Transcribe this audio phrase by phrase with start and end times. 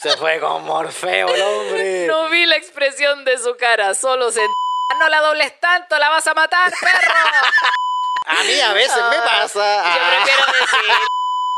[0.00, 2.06] Se fue con Morfeo el hombre.
[2.18, 4.40] No vi la expresión de su cara, solo se...
[4.98, 7.14] No la dobles tanto, la vas a matar, perro.
[8.26, 9.58] A mí a veces me pasa.
[9.58, 10.80] Yo Ah, prefiero decir...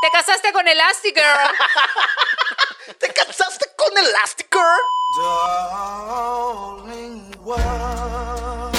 [0.03, 1.26] Te casaste con Elastigirl.
[2.98, 4.81] ¿Te casaste con Elastigirl?
[5.17, 8.72] Darling, what am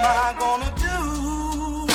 [0.00, 1.86] I gonna do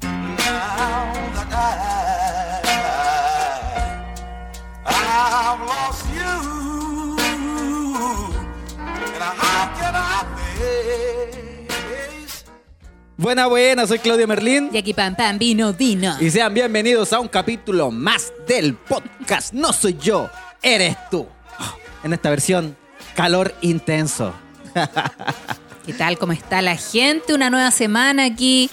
[0.00, 1.97] now that I,
[5.20, 6.20] I've lost you?
[9.14, 10.24] And how can I
[10.56, 12.44] face
[13.16, 14.70] Buena, buena, soy Claudio Merlín.
[14.72, 16.16] Y aquí pam pam, vino, vino.
[16.20, 19.52] Y sean bienvenidos a un capítulo más del podcast.
[19.52, 20.30] No soy yo,
[20.62, 21.26] eres tú.
[22.04, 22.76] En esta versión,
[23.16, 24.32] calor intenso.
[25.84, 26.16] ¿Qué tal?
[26.16, 27.34] ¿Cómo está la gente?
[27.34, 28.70] Una nueva semana aquí.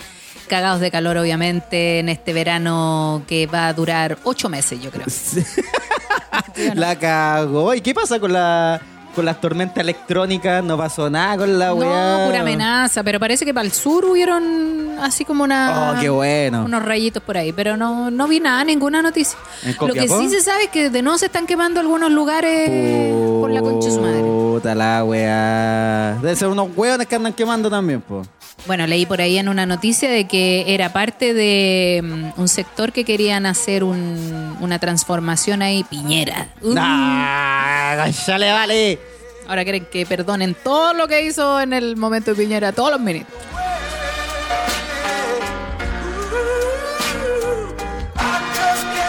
[0.48, 5.07] Cagados de calor, obviamente, en este verano que va a durar ocho meses, yo creo.
[6.76, 7.73] La cagó.
[7.73, 8.82] ¿Y qué pasa con la
[9.15, 10.63] con las tormentas electrónicas?
[10.63, 12.18] No pasó nada con la weá.
[12.20, 16.10] No, pura amenaza, pero parece que para el sur hubieron así como una, Oh, qué
[16.10, 16.65] bueno.
[16.65, 19.38] unos rayitos por ahí, pero no, no vi nada, ninguna noticia.
[19.63, 23.12] ¿En Lo que sí se sabe es que de nuevo se están quemando algunos lugares
[23.40, 24.20] por la concha de su madre.
[24.21, 26.18] Puta la weá.
[26.21, 28.23] Debe ser unos hueones que andan quemando también, po.
[28.68, 32.91] Bueno, leí por ahí en una noticia de que era parte de mm, un sector
[32.93, 36.48] que querían hacer un- una transformación ahí, Piñera.
[36.62, 36.73] Uh.
[36.73, 38.99] ¡Ya le vale!
[39.48, 42.99] Ahora quieren que perdonen todo lo que hizo en el momento de Piñera, todos los
[42.99, 43.38] ministros.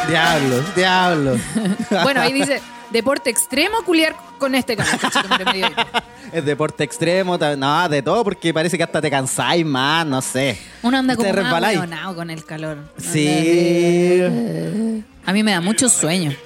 [0.09, 1.37] Diablo, diablo.
[2.03, 4.99] Bueno, ahí dice, deporte extremo, culiar con este canal.
[6.33, 10.59] Es deporte extremo, no, de todo, porque parece que hasta te cansáis más, no sé.
[10.83, 12.79] Uno anda como más con el calor.
[12.99, 14.21] Sí.
[15.25, 16.37] A mí me da mucho sueño.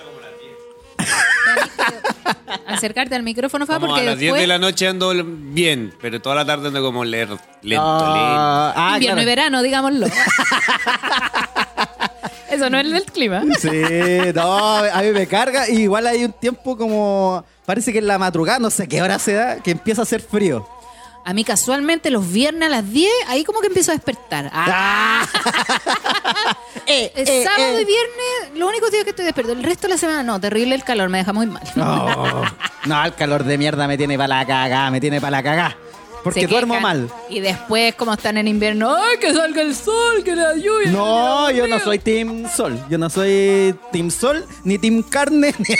[2.66, 4.42] Acercarte al micrófono, Fa, Como porque a las 10 después...
[4.42, 7.84] de la noche ando bien, pero toda la tarde ando como leer, lento, lento.
[7.84, 9.22] Ah, ah, invierno claro.
[9.22, 10.06] y verano, digámoslo.
[12.60, 13.42] Eso no es el del clima.
[13.58, 13.70] Sí,
[14.34, 15.68] no, a mí me carga.
[15.68, 17.44] Y igual hay un tiempo como.
[17.64, 20.20] Parece que en la madrugada, no sé qué hora se da, que empieza a hacer
[20.20, 20.66] frío.
[21.24, 24.50] A mí casualmente los viernes a las 10, ahí como que empiezo a despertar.
[24.52, 25.26] Ah,
[26.86, 27.82] Eh, el eh, sábado eh.
[27.82, 29.52] y viernes, los únicos días que estoy despierto.
[29.52, 31.62] El resto de la semana no, terrible el calor, me deja muy mal.
[31.76, 32.42] No,
[32.84, 35.76] no, el calor de mierda me tiene para la cagá, me tiene para la cagá.
[36.22, 37.10] Porque duermo mal.
[37.28, 40.90] Y después, como están en invierno, ¡ay, que salga el sol, que la lluvia!
[40.90, 42.78] No, yo no soy Team Sol.
[42.90, 45.54] Yo no soy Team Sol, ni Team Carne.
[45.58, 45.74] ni-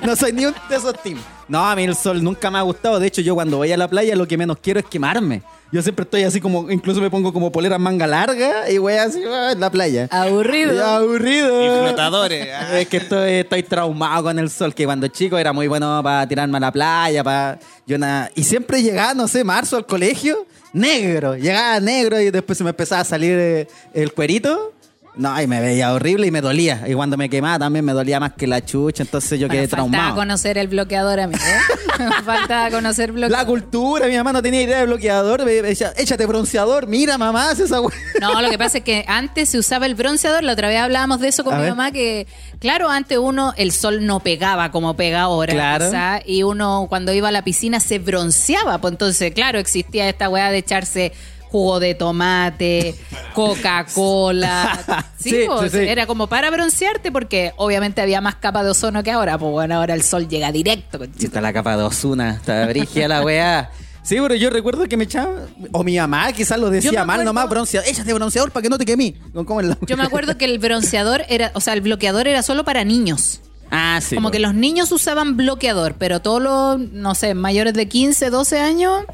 [0.06, 1.18] no soy ni un de esos team.
[1.48, 2.98] No, a mí el sol nunca me ha gustado.
[2.98, 5.42] De hecho, yo cuando voy a la playa lo que menos quiero es quemarme.
[5.72, 9.22] Yo siempre estoy así como, incluso me pongo como polera manga larga y voy así
[9.22, 10.06] en la playa.
[10.10, 10.84] Aburrido.
[10.84, 11.64] Aburrido.
[11.64, 12.46] Y flotadores.
[12.54, 12.78] ah.
[12.78, 16.28] Es que estoy, estoy traumado con el sol, que cuando chico era muy bueno para
[16.28, 20.46] tirarme a la playa, para yo na- y siempre llegaba, no sé, marzo al colegio,
[20.74, 24.74] negro, llegaba negro y después se me empezaba a salir eh, el cuerito.
[25.14, 26.84] No, y me veía horrible y me dolía.
[26.88, 29.68] Y cuando me quemaba también me dolía más que la chucha, entonces yo Bueno, quedé
[29.68, 30.14] faltaba traumado.
[30.16, 31.38] conocer el bloqueador, amigo.
[32.24, 33.46] faltaba conocer La bloqueador.
[33.46, 37.64] cultura, mi mamá no tenía idea de bloqueador, me decía, échate bronceador, mira mamá, hace
[37.64, 37.92] esa we-".
[38.22, 41.20] No, lo que pasa es que antes se usaba el bronceador, la otra vez hablábamos
[41.20, 41.70] de eso con A mi ver.
[41.72, 42.26] mamá, que
[42.58, 45.90] claro, antes uno, el sol no pegaba como pega ahora, Claro.
[46.24, 50.50] y uno cuando iba a la piscina se bronceaba, pues entonces, claro, existía esta weá
[50.50, 51.12] de echarse
[51.52, 52.96] jugo de tomate,
[53.34, 55.04] Coca-Cola.
[55.18, 55.84] Sí, Sí, pues, sí, sí.
[55.88, 59.76] era como para broncearte porque obviamente había más capa de ozono que ahora, pues bueno,
[59.76, 60.98] ahora el sol llega directo.
[60.98, 61.24] conchito.
[61.26, 63.70] Está la capa de Osuna, está brigia la weá.
[64.02, 65.30] Sí, pero yo recuerdo que me echaba,
[65.70, 68.68] o mi mamá quizás lo decía me mal acuerdo- nomás, bronceador, échate bronceador para que
[68.68, 69.14] no te quemí.
[69.32, 72.82] La- Yo me acuerdo que el bronceador era, o sea, el bloqueador era solo para
[72.82, 73.40] niños.
[73.70, 74.16] Ah, sí.
[74.16, 78.58] Como que los niños usaban bloqueador, pero todos los, no sé, mayores de 15, 12
[78.60, 79.04] años,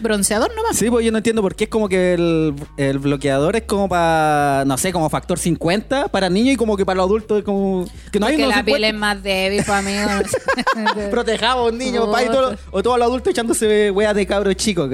[0.00, 0.76] bronceador nomás.
[0.76, 3.88] Sí, pues yo no entiendo por qué es como que el, el bloqueador es como
[3.88, 7.44] para, no sé, como factor 50 para niños y como que para los adultos es
[7.44, 7.84] como...
[8.12, 8.88] Que no hay Porque unos la piel 50.
[8.88, 10.08] es más débil, pues, amigo.
[11.10, 14.54] Protejaba a un niño, papá, y, todo- o todos los adultos echándose weas de cabros
[14.56, 14.90] chicos.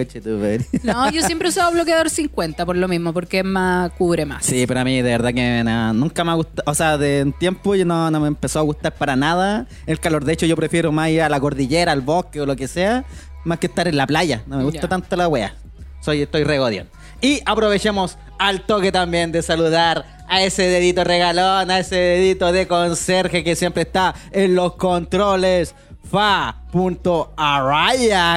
[0.83, 4.45] No, yo siempre he usado bloqueador 50 por lo mismo, porque es más, cubre más.
[4.45, 7.23] Sí, pero a mí de verdad que nada, nunca me ha gustado, o sea, de
[7.23, 10.25] un tiempo yo no, no me empezó a gustar para nada el calor.
[10.25, 13.05] De hecho, yo prefiero más ir a la cordillera, al bosque o lo que sea,
[13.45, 14.43] más que estar en la playa.
[14.47, 15.55] No me gusta tanto la wea.
[16.01, 16.89] Soy, estoy regodión.
[17.21, 22.67] Y aprovechemos al toque también de saludar a ese dedito regalón, a ese dedito de
[22.67, 25.75] conserje que siempre está en los controles.
[26.11, 26.61] Fa.araya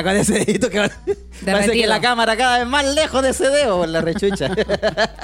[0.03, 0.89] con ese dedito que
[1.45, 4.49] parece que la cámara cada vez más lejos de ese dedo por la rechucha.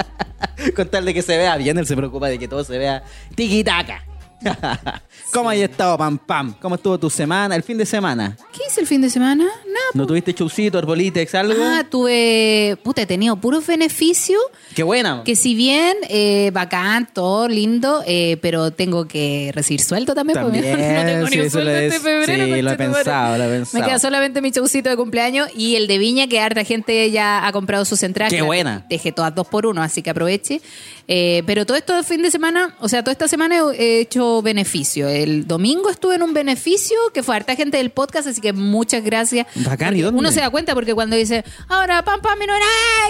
[0.76, 3.04] con tal de que se vea bien, él se preocupa de que todo se vea
[3.36, 4.04] tiquitaca.
[5.34, 6.54] ¿Cómo has estado, Pam Pam?
[6.62, 8.38] ¿Cómo estuvo tu semana, el fin de semana?
[8.52, 9.44] ¿Qué hice el fin de semana?
[9.46, 9.86] Nada.
[9.94, 11.64] ¿No tuviste chaucito, arbolitex, algo?
[11.64, 12.78] Ah, tuve.
[12.84, 14.42] Puta, he tenido puros beneficios.
[14.76, 15.24] Qué buena.
[15.24, 20.40] Que si bien eh, bacán, todo lindo, eh, pero tengo que recibir sueldo también.
[20.42, 22.56] porque También, no tengo sí, ni sueldo lo este es- febrero.
[22.56, 25.88] sí, lo he pensado, lo he Me queda solamente mi chaucito de cumpleaños y el
[25.88, 28.32] de Viña, que harta gente ya ha comprado sus entradas.
[28.34, 28.86] Qué buena.
[28.90, 30.62] Dejé todas dos por uno, así que aproveche.
[31.08, 34.00] Eh, pero todo esto de fin de semana, o sea, toda esta semana he he
[34.42, 35.08] beneficio.
[35.08, 39.04] El domingo estuve en un beneficio que fue harta gente del podcast, así que muchas
[39.04, 39.48] gracias.
[39.56, 40.20] Bacán, ¿y dónde?
[40.20, 42.40] Uno se da cuenta porque cuando dice, ahora pam pam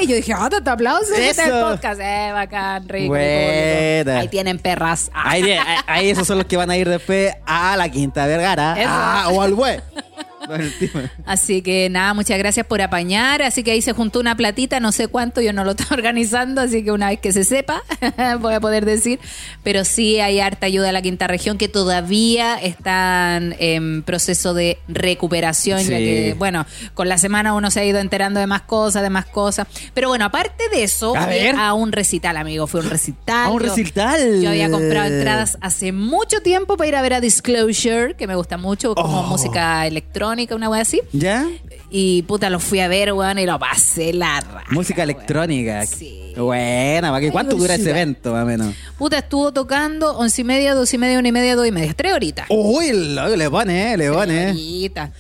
[0.02, 3.14] y yo dije, ah, te aplausos, este es el podcast, eh, bacán, rico.
[3.16, 5.10] Ahí tienen perras.
[5.14, 5.31] Ah.
[5.88, 8.75] Ahí, esos son los que van a ir después a la Quinta Vergara.
[8.86, 9.80] Ah, o al güey.
[11.25, 13.42] Así que nada, muchas gracias por apañar.
[13.42, 16.62] Así que ahí se juntó una platita, no sé cuánto, yo no lo estoy organizando,
[16.62, 17.81] así que una vez que se sepa,
[18.40, 19.19] voy a poder decir.
[19.63, 24.78] Pero sí hay harta ayuda a la quinta región que todavía están en proceso de
[24.88, 25.90] recuperación, ya Sí.
[26.04, 29.25] que, bueno, con la semana uno se ha ido enterando de más cosas, de más
[29.25, 29.68] cosas.
[29.94, 31.56] Pero bueno, aparte de eso, A ver.
[31.57, 33.46] a un recital, amigo, fue un recital.
[33.46, 34.42] A un Yo- recital.
[34.42, 38.36] Yo había comprado entradas hace mucho tiempo para ir a ver a Disclosure, que me
[38.36, 39.24] gusta mucho, como Oh.
[39.28, 41.01] música electrónica, una wea así.
[41.12, 41.47] ¿Ya?
[41.89, 44.65] Y puta, lo fui a ver, weón, y lo pasé la raja.
[44.71, 45.09] Música weón.
[45.12, 45.85] electrónica.
[45.85, 46.33] Sí.
[46.35, 47.31] Buena, ¿para qué?
[47.31, 48.74] ¿cuánto dura ese evento, más o menos?
[48.97, 51.94] Puta, estuvo tocando once y media, dos y media, una y media, dos y media.
[51.94, 52.47] Tres horitas.
[52.50, 54.50] Uy, lo- le pone, eh, le pone.
[54.51, 55.12] horitas.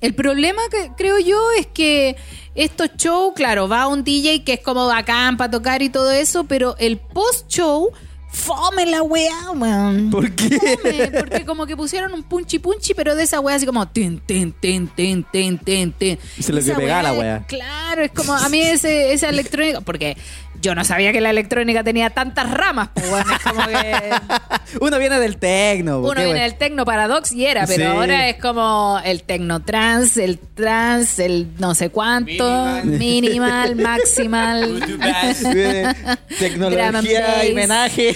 [0.00, 2.14] El problema que creo yo es que
[2.54, 6.44] estos shows, claro, va un DJ que es como bacán para tocar y todo eso,
[6.44, 7.90] pero el post-show,
[8.34, 10.10] fome la weá, weón.
[10.10, 10.58] ¿Por qué?
[10.58, 14.18] Fome, porque como que pusieron un punchi punchi, pero de esa weá así como tin,
[14.20, 16.18] tin, tin, tin, tin, tin.
[16.36, 17.46] Y se le Esa pegaba la weá, weá.
[17.46, 20.16] Claro, es como a mí ese, esa electrónica, porque
[20.64, 24.10] yo no sabía que la electrónica tenía tantas ramas, pues bueno, es como que
[24.80, 25.98] Uno viene del tecno.
[26.00, 26.42] uno qué viene bueno.
[26.44, 27.96] del tecno paradox y era, pero Sí.
[27.96, 34.80] ahora es como el tecno trans, el trans, el no sé cuánto, minimal, maximal.
[34.80, 38.14] Drum and Tecnología, homenaje.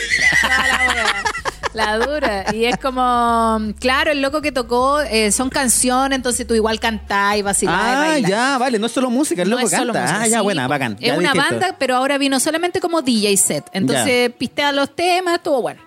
[1.78, 2.44] La dura.
[2.52, 7.36] Y es como, claro, el loco que tocó eh, son canciones, entonces tú igual cantás
[7.36, 10.12] y vacilás Ah, ya, vale, no es solo música, el No loco es solo canta.
[10.12, 10.96] música, ah, ya, buena, bacán.
[11.00, 13.64] Es ya una banda, pero ahora vino solamente como DJ set.
[13.72, 15.80] Entonces pistea los temas, estuvo bueno.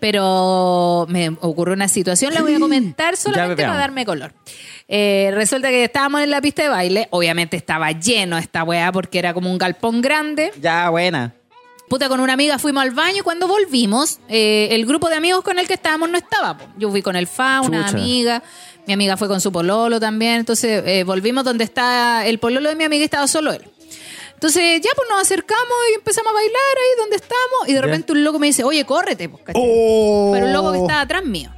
[0.00, 4.32] Pero me ocurrió una situación, la voy a comentar solamente para darme color.
[4.86, 9.18] Eh, resulta que estábamos en la pista de baile, obviamente estaba lleno esta weá porque
[9.18, 10.52] era como un galpón grande.
[10.60, 11.34] Ya, buena.
[11.88, 15.42] Puta, con una amiga fuimos al baño y cuando volvimos, eh, el grupo de amigos
[15.42, 16.58] con el que estábamos no estaba.
[16.58, 16.64] po.
[16.76, 17.96] Yo fui con el Fa, una Chucha.
[17.96, 18.42] amiga,
[18.86, 22.74] mi amiga fue con su pololo también, entonces eh, volvimos donde está el pololo de
[22.74, 23.62] mi amiga y estaba solo él.
[24.34, 28.12] Entonces ya pues nos acercamos y empezamos a bailar ahí donde estamos y de repente
[28.12, 29.62] un loco me dice, oye, córrete, pues, ¿cachai?
[29.66, 30.30] Oh.
[30.32, 31.50] Pero el loco que estaba atrás mío.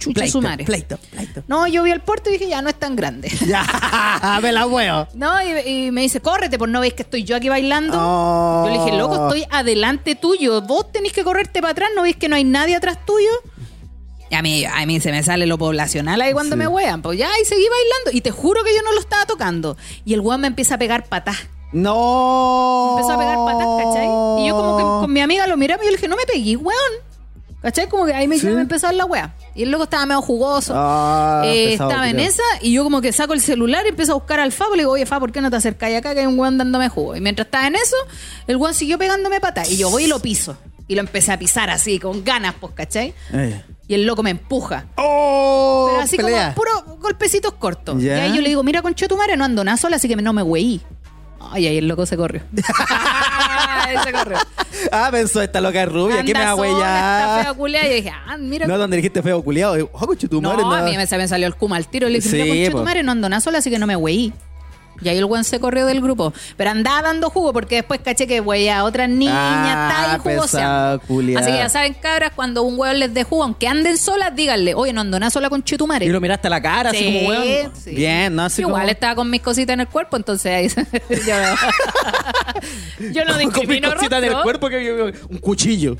[0.00, 0.64] Chucha Pleito, su madre.
[0.64, 1.44] pleito, pleito.
[1.46, 3.30] No, yo vi el puerto y dije, ya no es tan grande.
[3.46, 5.06] Ya, me la huevo.
[5.14, 7.96] No, y, y me dice, córrete, pues no veis que estoy yo aquí bailando.
[8.00, 8.64] Oh.
[8.66, 10.62] Yo le dije, loco, estoy adelante tuyo.
[10.62, 13.28] Vos tenés que correrte para atrás, ¿no veis que no hay nadie atrás tuyo?
[14.30, 16.58] Y a mí, a mí se me sale lo poblacional ahí cuando Sí.
[16.58, 17.02] me wean.
[17.02, 18.16] Pues ya, y seguí bailando.
[18.16, 19.76] Y te juro que yo no lo estaba tocando.
[20.04, 21.36] Y el weón me empieza a pegar patás.
[21.72, 22.96] No.
[22.96, 24.06] Empezó a pegar patás, ¿cachai?
[24.42, 26.24] Y yo como que con mi amiga lo miramos y yo le dije, no me
[26.26, 26.92] pegué, weón.
[27.62, 27.88] ¿Cachai?
[27.88, 28.46] Como que ahí me, Sí.
[28.48, 29.34] a dar la wea.
[29.54, 30.72] Y el loco estaba medio jugoso.
[30.76, 34.12] Ah, Eh, pesado, estaba en esa y yo como que saco el celular y empiezo
[34.12, 34.64] a buscar al Fa.
[34.72, 36.88] Le digo, oye, Fa, ¿por qué no te acercáis acá que hay un weón dándome
[36.88, 37.16] jugo?
[37.16, 37.96] Y mientras estaba en eso,
[38.46, 39.70] el weón siguió pegándome patas.
[39.70, 40.56] Y yo voy y lo piso.
[40.88, 43.12] Y lo empecé a pisar así, con ganas, pues, ¿cachai?
[43.32, 43.62] Eh.
[43.86, 44.86] Y el loco me empuja.
[44.96, 46.54] Oh, Pero así pelea.
[46.54, 48.02] como puro golpecitos cortos.
[48.02, 50.16] Y ahí yo le digo, mira, concho tu madre, no ando nada sola, así que
[50.16, 50.80] no me weí.
[51.52, 52.42] Ay, ahí el loco se corrió.
[53.90, 54.38] Ay, se corrió.
[54.92, 57.56] Ah, pensó esta loca rubia, ¿qué me va a huellar?
[57.56, 57.84] culiá.
[57.86, 58.66] Y yo dije, ah, mira.
[58.66, 59.88] No, donde dijiste feo culiado.
[59.92, 60.80] Oh, coche tu No, madre.
[60.80, 62.08] a mí me, se me salió el kuma al tiro.
[62.08, 62.78] Le dije, Sí, concha po.
[62.78, 64.32] tu madre, no ando nada sola, así que no me weí.
[65.02, 66.32] Y ahí el weón se corrió del grupo.
[66.56, 71.00] Pero andaba dando jugo porque después caché que güey a otras niñas Ah, pesado, jugoseando.
[71.06, 71.40] culiao.
[71.42, 74.74] Así que ya saben, cabras, cuando un weón les dé jugo, aunque anden solas, díganle,
[74.74, 76.04] oye, no ando nada sola con chetumare.
[76.06, 77.72] Y lo miraste a la cara, así Sí, como weón.
[77.82, 77.90] sí.
[77.94, 78.44] Bien, ¿no?
[78.44, 78.90] Así Igual como...
[78.90, 80.68] estaba con mis cositas en el cuerpo, entonces ahí
[81.10, 81.34] yo,
[83.12, 84.42] yo no con discrimino cosita en el rostro.
[84.44, 85.96] cuerpo que yo- un cuchillo.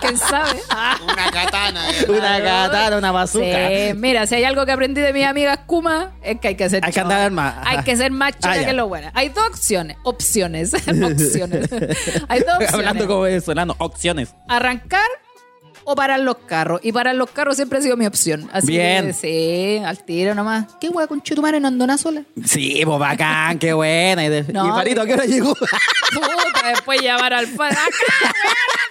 [0.00, 0.60] ¿Quién sabe?
[1.02, 1.90] Una katana.
[1.90, 2.06] eh.
[2.08, 3.46] una katana, una bazooka.
[3.68, 6.68] Sí, mira, si hay algo que aprendí de mis amigas Kuma, es que hay que
[6.70, 7.54] ser Hay que andar más.
[7.64, 9.10] Hay que ser más chora Ah, que lo bueno.
[9.14, 9.96] Hay dos opciones.
[10.04, 10.74] Opciones.
[10.74, 11.70] opciones.
[12.28, 12.74] hay dos opciones.
[12.74, 14.34] Hablando como venezolano, opciones.
[14.48, 15.06] Arrancar
[15.88, 16.80] o parar los carros.
[16.82, 18.48] Y parar los carros siempre ha sido mi opción.
[18.52, 19.06] Así Bien.
[19.06, 20.66] que sí, al tiro nomás.
[20.80, 22.22] ¿Qué hueá con chutumare no ando nada sola?
[22.44, 24.24] Sí, pues bacán, qué buena.
[24.24, 25.54] Y, de- No, y Marito, ¿a qué hora llegó?
[25.54, 27.70] Puta, después llamar al fan.
[27.72, 28.85] ¡Acá, weón, acá!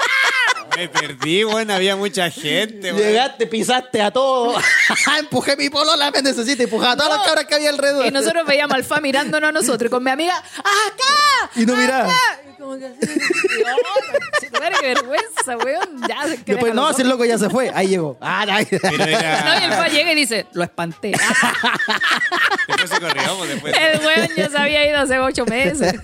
[0.76, 3.08] Me perdí, bueno, había mucha gente, weón.
[3.08, 4.56] Llegaste, pisaste a todo.
[5.20, 6.64] Empujé mi polola, me necesito.
[6.64, 8.06] Empujaba a todas las cabras que había alrededor.
[8.06, 11.52] Y nosotros veíamos al Fa mirándonos a nosotros y con mi amiga, ¡acá!
[11.56, 12.06] Y no miraba.
[12.06, 12.42] acá".
[12.50, 12.92] Y como que
[14.80, 16.02] qué vergüenza, weón.
[16.08, 17.72] Ya, se Después, no, si el loco ya se fue.
[17.74, 18.18] Ahí llegó.
[18.22, 18.66] Ah, ahí.
[18.66, 19.42] Pero era...
[19.46, 21.12] No, y el Fa llega y dice, lo espanté.
[22.68, 23.74] Después se corrió, pues, después...
[23.76, 25.96] El weón ya se había ido hace ocho meses.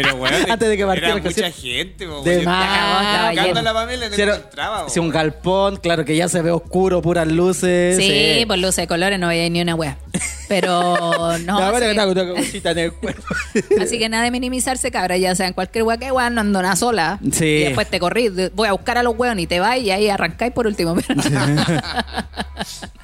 [0.00, 2.22] Pero, weón, Antes de que partiera era el mucha gente, weón.
[2.22, 3.32] De más.
[3.36, 4.16] estaba la Pamela y no
[4.88, 7.96] Si un galpón, claro que ya se ve oscuro, puras luces.
[7.96, 9.98] Sí, por luces de colores no veía ni una wea.
[10.48, 11.58] Pero no.
[11.58, 13.24] La así, verdad que una cosita en el cuerpo.
[13.82, 15.16] así que nada de minimizarse, cabra.
[15.16, 17.18] Ya sea en cualquier wea que weón, no ando nada sola.
[17.32, 17.44] Sí.
[17.44, 18.28] Y después te corrí.
[18.54, 20.94] Voy a buscar a los weones y te vas y ahí arrancáis por último.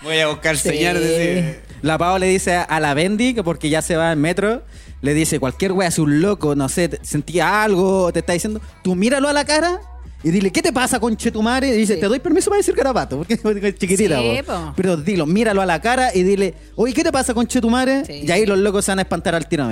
[0.03, 0.69] Voy a buscar Sí.
[0.69, 1.61] señales de...
[1.83, 4.63] La Pau le dice a- a la Bendy que porque ya se va en metro,
[5.05, 8.95] le dice cualquier wea, si un loco, no sé, sentía algo, te está diciendo, tú
[8.95, 9.83] míralo a la cara
[10.25, 11.69] y dile, ¿qué te pasa con Chetumare?
[11.69, 12.01] Y dice, Sí.
[12.01, 13.35] te doy permiso para decir garabato, porque
[13.69, 14.19] es chiquitita.
[14.19, 14.53] Sí, po.
[14.53, 14.73] po.
[14.77, 18.05] Pero dilo, míralo a la cara y dile, oye, ¿qué te pasa con Chetumare?
[18.07, 18.23] Sí.
[18.27, 19.69] Y ahí los locos se van a espantar al tiro.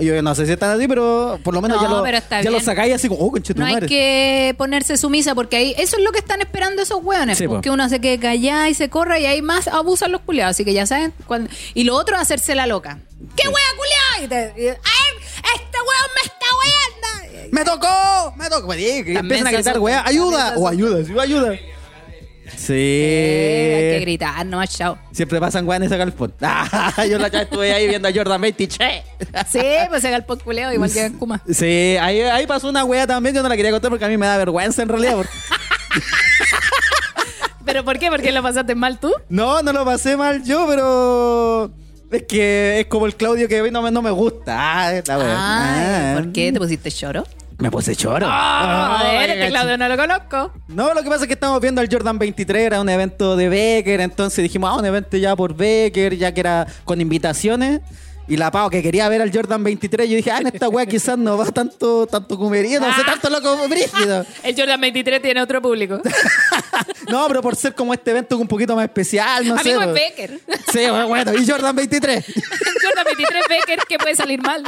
[0.00, 2.60] Yo no sé si están así, pero por lo menos No, ya, lo, ya lo
[2.60, 6.12] sacáis así como, oh, con No hay que ponerse sumisa porque ahí eso es lo
[6.12, 7.38] que están esperando esos hueones.
[7.42, 7.48] Po.
[7.48, 10.52] porque uno se quede callado y se corra y ahí más abusan los culiados.
[10.56, 11.12] Así que ya saben.
[11.26, 12.98] cuando- Y lo otro es hacerse la loca.
[13.36, 14.24] ¿Qué hueá culiado?
[14.24, 14.74] Y te, y, ¡Ay!
[15.54, 16.97] ¡Este hueón me está hueando!
[17.52, 18.34] ¡Me tocó!
[18.36, 18.74] ¡Me tocó!
[18.74, 21.54] Y También empiezan a gritar, weá, ayuda, o ayuda, sí, ayuda.
[22.56, 22.72] Sí.
[22.74, 24.98] Eh, hay que gritar, no, chao.
[25.12, 26.34] Siempre pasan weá en ese galpón.
[26.40, 29.02] Ah, yo la estuve ahí viendo a Jordan 20 che.
[29.50, 31.42] Sí, pues se el culeado igual que en Kuma.
[31.52, 34.16] Sí, ahí, ahí pasó una weá también, yo no la quería contar porque a mí
[34.16, 35.14] me da vergüenza en realidad.
[35.16, 35.30] porque-
[37.64, 38.08] ¿Pero por qué?
[38.08, 39.12] ¿Por qué lo pasaste mal tú?
[39.28, 41.70] No, no lo pasé mal yo, pero...
[42.10, 44.54] Es que es como el Claudio que hoy no me, no me gusta.
[44.56, 45.16] Ah, es la.
[45.20, 46.14] Ah, Ah.
[46.16, 47.24] ¿por qué te pusiste choro?
[47.58, 48.24] Me puse choro.
[48.28, 50.52] Ah, a ver, Ay, este Claudio no lo conozco.
[50.68, 53.48] No, lo que pasa es que estamos viendo el Jordan 23, era un evento de
[53.48, 57.80] Becker, entonces dijimos, ah, un evento ya por Becker, ya que era con invitaciones.
[58.28, 60.84] Y la Pau que quería ver al Jordan 23, yo dije, ah, en esta weá
[60.84, 64.26] quizás no va tanto, tanto no sé, tanto loco brígido.
[64.42, 66.00] El Jordan 23 tiene otro público.
[67.08, 69.72] No, pero por ser como este evento un poquito más especial, no sé.
[69.72, 70.16] Amigo es pues.
[70.16, 70.40] Becker.
[70.72, 72.24] Sí, bueno, y Jordan 23.
[72.26, 74.62] Jordan 23 Becker que puede salir mal.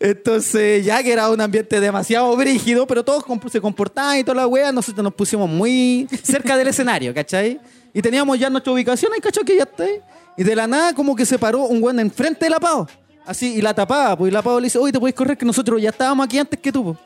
[0.00, 4.46] Entonces, ya que era un ambiente demasiado brígido, pero todos se comportaban y toda la
[4.46, 7.60] wea, nosotros nos pusimos muy cerca del escenario, ¿cachai?
[7.92, 9.44] Y teníamos ya nuestra ubicación ahí, ¿cachai?
[9.44, 10.00] Que ya está ahí.
[10.36, 12.86] Y de la nada, como que se paró un weón enfrente de la Pau.
[13.26, 15.46] Así, y la tapaba, pues, y la Pau le dice, oye, te puedes correr, que
[15.46, 16.96] nosotros ya estábamos aquí antes que tú.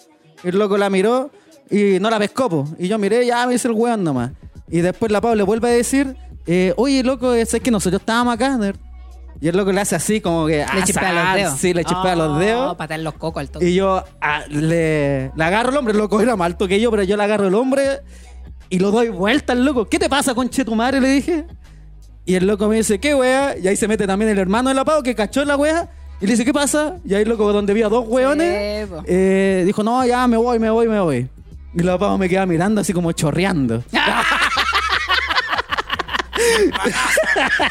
[0.42, 1.30] Y el loco la miró
[1.70, 2.70] y no la pescó, pues.
[2.78, 4.32] Y yo miré, ya me dice el weón nomás.
[4.68, 6.16] Y después la Pau le vuelve a decir,
[6.46, 8.76] eh, oye, loco, es que nosotros estábamos acá, nerd?".
[9.40, 10.56] Y el loco le hace así, como que.
[10.56, 11.36] Le "Ah, chispea los sal".
[11.38, 11.58] dedos.
[11.60, 12.76] Sí, le chispea los dedos.
[12.76, 13.68] patar los cocos al toque.
[13.68, 16.90] Y yo ah, le, le agarro el hombre, el loco era más alto que yo,
[16.90, 18.00] pero yo le agarro el hombre
[18.68, 19.84] y lo doy vuelta al loco.
[19.84, 21.00] ¿Qué te pasa, conche tu madre?
[21.00, 21.46] Le dije.
[22.28, 23.56] Y el loco me dice, ¿qué wea?
[23.56, 25.88] Y ahí se mete también el hermano de la Pau que cachó la wea.
[26.20, 26.96] Y le dice, ¿qué pasa?
[27.02, 29.02] Y ahí el loco, donde vi a dos weones, Sí, po.
[29.06, 31.26] eh, dijo, no, ya me voy, me voy, me voy.
[31.72, 33.82] Y la Pau me queda mirando así como chorreando.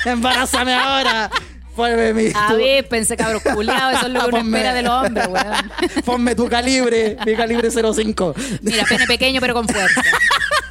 [0.05, 1.29] Embarázame ahora.
[1.75, 4.73] Ponme mi, A tu- ver, pensé cabrón culiado, eso es lo que uno Ponme- espera
[4.73, 5.71] de los hombres, weón.
[6.05, 8.33] Ponme tu calibre, mi calibre 05.
[8.63, 10.01] Mira, pene pequeño pero con fuerza.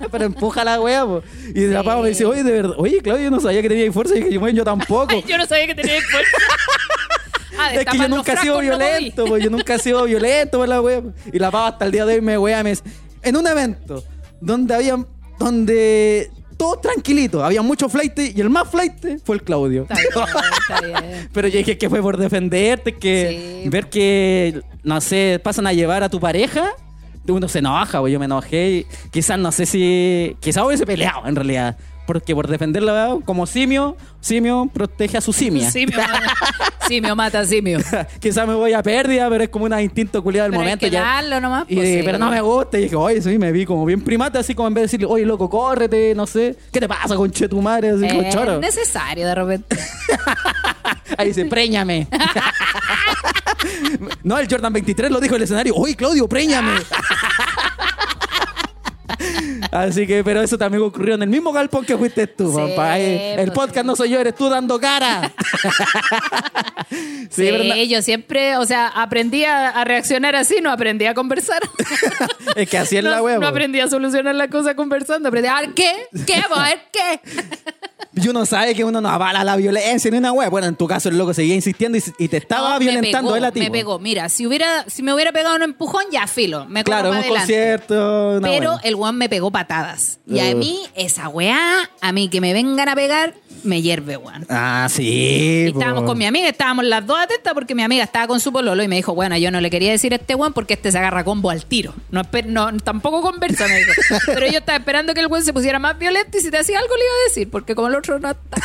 [0.11, 1.23] Pero empuja la wea, po.
[1.55, 3.93] Y la Pau me dice, oye, de verdad, oye, Claudio, yo no sabía que tenía
[3.93, 4.17] fuerza.
[4.17, 5.15] Y dije, bueno, yo tampoco.
[5.27, 6.31] Yo no sabía que tenía fuerza.
[7.59, 10.59] Ah, es que yo nunca he sido no violento, pues yo nunca he sido violento
[10.59, 11.01] por la wea.
[11.33, 12.83] Y la Pau hasta el día de hoy me wea, me dice,
[13.23, 14.05] en un evento
[14.43, 15.03] donde había,
[15.39, 19.87] donde todo tranquilito, había mucho flight y el más flight fue el Claudio.
[19.89, 19.95] Está
[20.27, 20.45] bien,
[20.93, 21.29] está bien.
[21.33, 23.69] Pero yo dije que fue por defenderte, que Sí.
[23.71, 26.73] ver que, no sé, pasan a llevar a tu pareja,
[27.33, 31.27] uno se enoja, pues yo me enojé y quizás no sé si, quizás hubiese peleado
[31.27, 35.69] en realidad, porque por defenderla como simio, simio protege a su simia.
[35.71, 35.99] Simio,
[36.87, 37.81] simio mata simio.
[38.21, 40.87] quizás me voy a pérdida, pero es como un instinto culiado del Pero hay momento.
[40.87, 41.01] que ya.
[41.01, 42.03] darlo nomás, Y, pues, sí.
[42.05, 42.79] Pero no me gusta.
[42.79, 45.07] Y dije, oye, sí, me vi como bien primate, así como en vez de decirle,
[45.07, 46.57] oye, loco, córrete, no sé.
[46.73, 47.91] ¿Qué te pasa, con tu madre?
[47.91, 48.61] Así como Es choro.
[48.61, 49.77] necesario de repente.
[51.17, 52.09] Ahí dice, préñame.
[54.23, 55.75] no, el Jordan 23 lo dijo en el escenario.
[55.75, 56.73] Oye, Claudio, préñame.
[59.71, 62.99] Así que, pero eso también ocurrió en el mismo galpón que fuiste tú, Sí, papá.
[62.99, 63.87] El pues, podcast sí.
[63.87, 65.33] no soy yo, eres tú dando cara.
[67.31, 71.61] Sí, yo siempre, o sea, aprendí a, a reaccionar así, no aprendí a conversar.
[72.55, 73.39] es que así es no, la wea.
[73.39, 75.93] no aprendí a solucionar la cosa conversando, aprendí a ver qué,
[76.25, 77.21] qué, a ver qué.
[78.19, 80.49] Y uno sabe que uno no avala la violencia ni una wea.
[80.49, 83.37] Bueno, en tu caso el loco seguía insistiendo y, y te estaba No, violentando pegó,
[83.37, 83.61] él a ti.
[83.61, 83.99] Me pegó.
[83.99, 86.65] Mira, si hubiera, si me hubiera pegado un empujón, ya filo.
[86.67, 87.39] Me Claro, un adelante.
[87.39, 88.39] concierto.
[88.43, 90.19] Pero el weón me pegó patadas.
[90.27, 90.57] Y a Ugh.
[90.57, 93.35] mí, esa weá, a mí que me vengan a pegar,
[93.67, 94.47] me hierve, weón.
[94.49, 95.65] Ah, sí.
[95.65, 96.09] Y estábamos po.
[96.09, 98.89] con mi amiga, estábamos las dos atentas porque mi amiga estaba con su pololo y
[98.89, 101.25] me dijo, bueno, yo no le quería decir a este weón porque este se agarra
[101.25, 101.95] combo al tiro.
[102.11, 103.93] No, no tampoco conversa, me dijo.
[104.27, 106.79] Pero yo estaba esperando que el weón se pusiera más violento y si te hacía
[106.79, 108.61] algo le iba a decir, porque como el otro no está.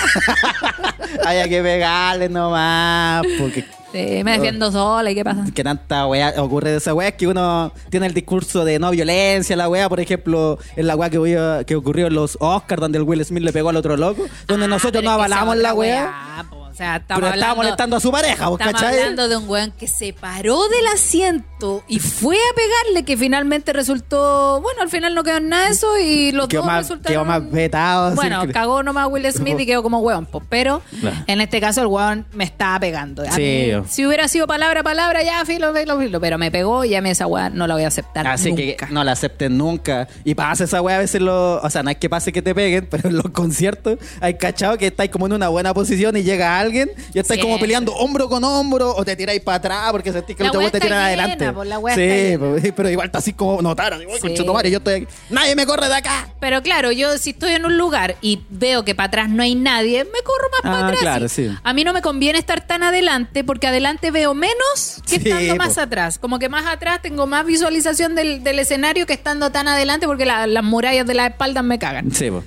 [1.26, 3.26] Hay que pegarle nomás.
[3.40, 5.44] Porque Sí, me defiendo sola y qué pasa.
[5.54, 8.90] que tanta weá ocurre de esa weá es que uno tiene el discurso de no
[8.92, 12.80] violencia, la weá, por ejemplo, en la weá que, hubo- que ocurrió en los Oscars,
[12.80, 15.74] donde el Will Smith le pegó al otro loco, donde Ah, nosotros no avalamos la
[15.74, 16.46] weá, weá.
[16.72, 19.00] O sea, estamos pero estaba hablando- molestando a su pareja, ¿vos Estamos cachai?
[19.00, 23.74] hablando de un weón que se paró del asiento y fue a pegarle, que finalmente
[23.74, 24.62] resultó.
[24.62, 27.14] Bueno, al final no quedó en nada de eso y los Quedó dos más, resultaron.
[27.14, 28.16] quedó más vetado.
[28.16, 31.18] Bueno, que- cagó nomás Will Smith y quedó como weón, pues, pero Claro.
[31.28, 33.24] en este caso el weón me estaba pegando.
[33.24, 33.42] A Sí.
[33.76, 36.96] mí, si hubiera sido palabra a palabra, ya filo, filo, filo, pero me pegó y
[36.96, 38.26] a mí esa weón no la voy a aceptar.
[38.28, 38.88] Así que nunca.
[38.92, 40.08] no la acepten nunca.
[40.24, 42.56] Y pasa esa weá a veces, lo, o sea, no es que pase que te
[42.56, 46.24] peguen, pero en los conciertos hay cachado que estáis como en una buena posición y
[46.24, 50.12] llega alguien y estáis como peleando hombro con hombro o te tiráis para atrás porque
[50.12, 51.52] sentís que el otro te tira adelante.
[51.52, 54.00] pues, la sí, pero igual está así como notaron.
[54.02, 54.20] Sí.
[54.22, 55.08] "Conchetumare, yo estoy aquí.
[55.30, 56.30] Nadie me corre de acá.
[56.40, 59.56] Pero claro, yo si estoy en un lugar y veo que para atrás no hay
[59.56, 61.00] nadie, me corro más para Ah, atrás.
[61.02, 61.50] claro, sí.
[61.64, 65.76] A mí no me conviene estar tan adelante porque adelante veo menos que estando más
[65.76, 65.82] po.
[65.82, 66.18] atrás.
[66.20, 70.26] Como que más atrás tengo más visualización del, del escenario que estando tan adelante porque
[70.26, 72.12] la- las murallas de las espaldas me cagan.
[72.12, 72.44] Sí, pues.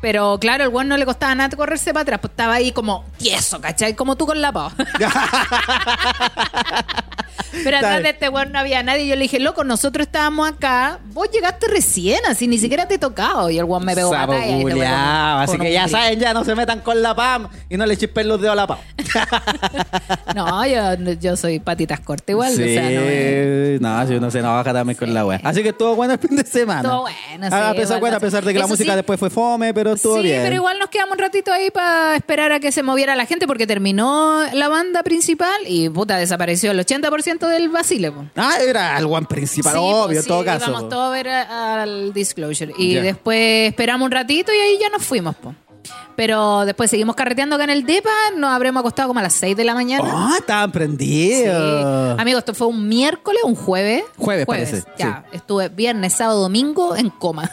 [0.00, 3.04] Pero claro, el weón no le costaba nada correrse para atrás, pues estaba ahí como
[3.16, 3.94] tieso, ¿cachai?
[3.94, 4.72] Como tú con la pava.
[7.64, 8.02] Pero atrás bien.
[8.04, 9.06] de este weón no había nadie.
[9.06, 10.98] Yo le dije, loco, nosotros estábamos acá.
[11.12, 13.50] Vos llegaste recién, así ni siquiera te he tocado.
[13.50, 14.58] Y el weón me pegó Sapo batalla.
[14.58, 15.38] y culiao.
[15.40, 18.28] Así que ya saben, ya no se metan con la PAM y no le chispen
[18.28, 18.78] los dedos a la PAM.
[20.34, 22.52] No, yo, yo soy patitas cortas igual.
[22.52, 25.40] Sí, O sea, no me- no, si uno se enoja también con la wea.
[25.42, 26.80] Así que estuvo bueno el fin de semana.
[26.80, 28.96] Estuvo bueno, sí, a, pesar, bueno, a pesar de que la música sí.
[28.96, 30.42] después fue fome, pero estuvo sí, bien.
[30.42, 33.46] pero igual nos quedamos un ratito ahí para esperar a que se moviera la gente
[33.46, 38.10] porque terminó la banda principal y puta, desapareció el 80% del Basile.
[38.12, 38.24] po.
[38.36, 40.70] Ah, era el one principal, Sí, obvio, pues en todo sí, caso.
[40.70, 42.72] Íbamos todos a ver a- al Disclosure.
[42.78, 43.02] Y Ya.
[43.02, 45.54] después esperamos un ratito y ahí ya nos fuimos, po.
[46.16, 49.56] Pero después seguimos carreteando acá en el DEPA, nos habremos acostado como a las 6
[49.56, 50.04] de la mañana.
[50.12, 50.72] Ah, estaban Sí.
[50.72, 52.18] prendidos.
[52.18, 54.02] Amigo, esto fue un miércoles, un jueves.
[54.16, 57.48] Jueves, parece, Ya, estuve viernes, sábado, domingo en coma.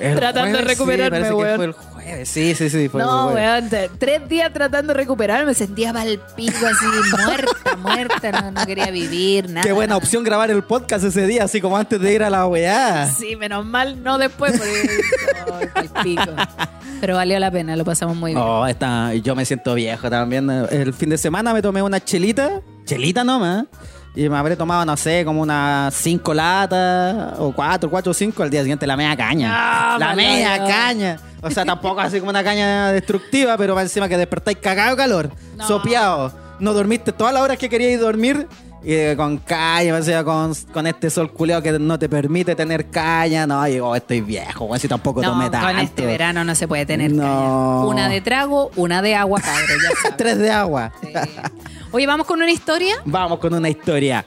[0.00, 1.56] El tratando de jueves, sí, recuperarme, parece que weón.
[1.56, 1.74] fue el
[2.24, 2.88] Sí, sí, sí.
[2.88, 6.86] Fue no, weón, tres días tratando de recuperarme, me sentía pal pico así,
[7.26, 9.66] muerta, muerta, no, no quería vivir, nada.
[9.66, 12.46] Qué buena opción grabar el podcast ese día, así como antes de ir a la
[12.46, 13.06] weá.
[13.06, 16.32] Sí, menos mal, no después, porque pico.
[17.00, 18.42] Pero valió la pena, lo pasamos muy bien.
[18.42, 20.48] Oh, está, yo me siento viejo también.
[20.70, 23.64] El fin de semana me tomé una chelita, chelita nomás,
[24.16, 28.42] y me habré tomado, no sé, como unas cinco latas, o cuatro, cuatro o cinco,
[28.42, 29.50] al día siguiente la media caña.
[29.52, 31.18] Ah, la media caña.
[31.42, 35.66] O sea, tampoco así como una caña destructiva, pero encima que despertáis cagado calor, No.
[35.66, 36.32] sopeado.
[36.60, 38.46] No dormiste todas las horas que queríais dormir.
[38.84, 42.90] Y con caña, o sea, con, con este sol culeado que no te permite tener
[42.90, 43.46] caña.
[43.46, 45.66] No, y, oh, estoy viejo, weón, si tampoco No, tomé tanto.
[45.68, 47.22] con este verano no se puede tener No.
[47.22, 47.86] caña.
[47.86, 50.16] Una de trago, una de agua, padre, ya sabes.
[50.18, 50.92] Tres de agua.
[51.00, 51.08] Sí.
[51.92, 52.96] Oye, vamos con una historia.
[53.06, 54.24] Vamos con una historia.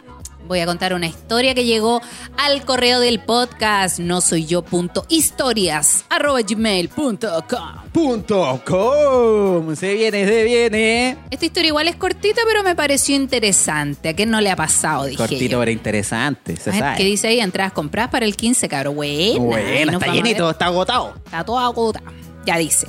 [0.47, 2.01] Voy a contar una historia que llegó
[2.37, 7.91] al correo del podcast no soy yo punto historias arroba gmail punto com.
[7.91, 9.75] Punto com.
[9.75, 11.17] Se viene, se viene.
[11.29, 14.09] Esta historia igual es cortita, pero me pareció interesante.
[14.09, 15.05] ¿A quién no le ha pasado?
[15.05, 15.59] Dije Cortito, yo.
[15.59, 16.55] pero interesante.
[16.55, 16.97] Se sabe.
[16.97, 17.39] ¿Qué dice ahí?
[17.39, 18.95] Entradas compradas para el 15, cabrón.
[18.95, 19.91] Buena.
[19.91, 21.13] Nos está llenito, está agotado.
[21.25, 22.05] Está todo agotado.
[22.45, 22.87] Ya dice.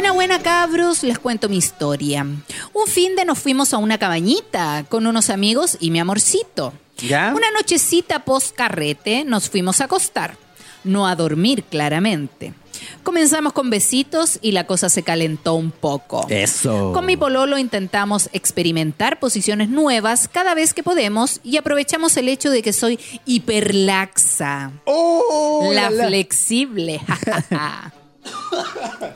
[0.00, 1.02] Buena, buena, cabros.
[1.02, 2.22] Les cuento mi historia.
[2.22, 6.72] Un fin de nos fuimos a una cabañita con unos amigos y mi amorcito.
[6.96, 7.34] ¿Ya?
[7.36, 10.38] Una nochecita post carrete nos fuimos a acostar.
[10.84, 12.54] No a dormir, claramente.
[13.02, 16.26] Comenzamos con besitos y la cosa se calentó un poco.
[16.30, 16.92] Eso.
[16.94, 22.50] Con mi pololo intentamos experimentar posiciones nuevas cada vez que podemos y aprovechamos el hecho
[22.50, 24.72] de que soy hiperlaxa.
[24.86, 26.06] Oh, la, la, la.
[26.06, 27.02] flexible.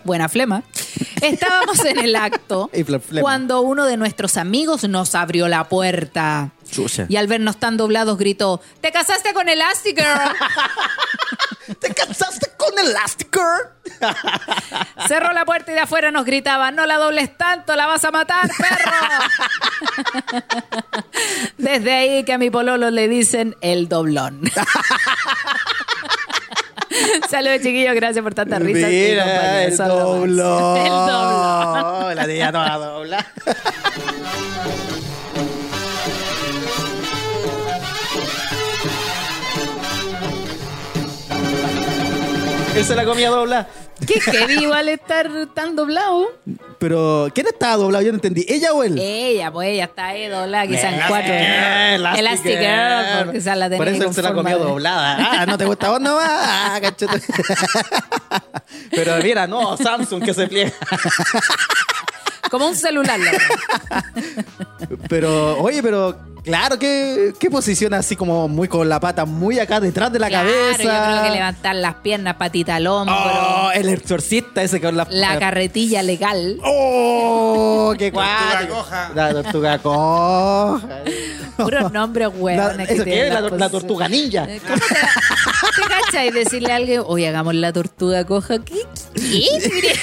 [0.05, 0.62] Buena flema.
[1.20, 2.70] Estábamos en el acto
[3.20, 6.53] cuando uno de nuestros amigos nos abrió la puerta.
[6.70, 7.07] Chucha.
[7.09, 10.07] Y al vernos tan doblados gritó, ¿te casaste con Elastigirl?
[11.81, 13.74] ¿Te casaste con Elastigirl?
[15.09, 18.11] Cerró la puerta y de afuera nos gritaba, no la dobles tanto, la vas a
[18.11, 18.92] matar, perro.
[21.59, 24.42] Desde ahí que a mi pololo le dicen el doblón.
[27.31, 28.89] Saludos chiquillos, gracias por tanta risa.
[28.89, 30.77] Mira, el doblón.
[30.79, 32.17] El doblón.
[32.17, 33.27] La niña toda dobla.
[42.77, 43.69] Él se la comía dobla.
[44.07, 46.27] Qué heavy igual estar tan doblado.
[46.79, 48.05] Pero, ¿quién estaba doblado?
[48.05, 48.45] Yo no entendí.
[48.49, 48.99] ¿Ella o él?
[48.99, 51.33] Ella, pues ella está ahí doblada, quizás en cuatro.
[51.33, 55.17] Elastic Elastic Girl, porque esa la tenía Por eso se la comió doblada.
[55.19, 56.29] Ah, ¿no te gusta vos nomás?
[56.29, 57.21] Ah, cachete.
[58.90, 60.73] Pero mira, no, Samsung que se pliega.
[62.55, 63.19] Como un celular.
[63.19, 64.05] la verdad.
[65.09, 66.14] Pero, oye, pero
[66.45, 70.29] claro, ¿qué, qué posición así como muy con la pata muy acá detrás de la
[70.29, 70.83] Claro, cabeza?
[70.83, 75.07] Yo creo que levantar las piernas, patita al hombro, Oh, el exorcista ese con la...
[75.11, 76.59] la carretilla legal.
[76.62, 77.95] ¡Oh!
[77.99, 78.75] ¡Qué Tortuga cuático!
[78.77, 79.11] coja.
[79.14, 80.88] La tortuga coja.
[81.57, 82.90] Puros nombres hueones.
[82.90, 83.33] ¿Eso qué es?
[83.33, 84.45] La, la tortuga ninja.
[84.49, 84.85] Eh, ¿Cómo te,
[85.83, 88.59] te cachas y decirle a alguien, oye, hagamos la tortuga coja?
[88.62, 88.81] ¿Qué?
[89.14, 89.47] ¿Qué?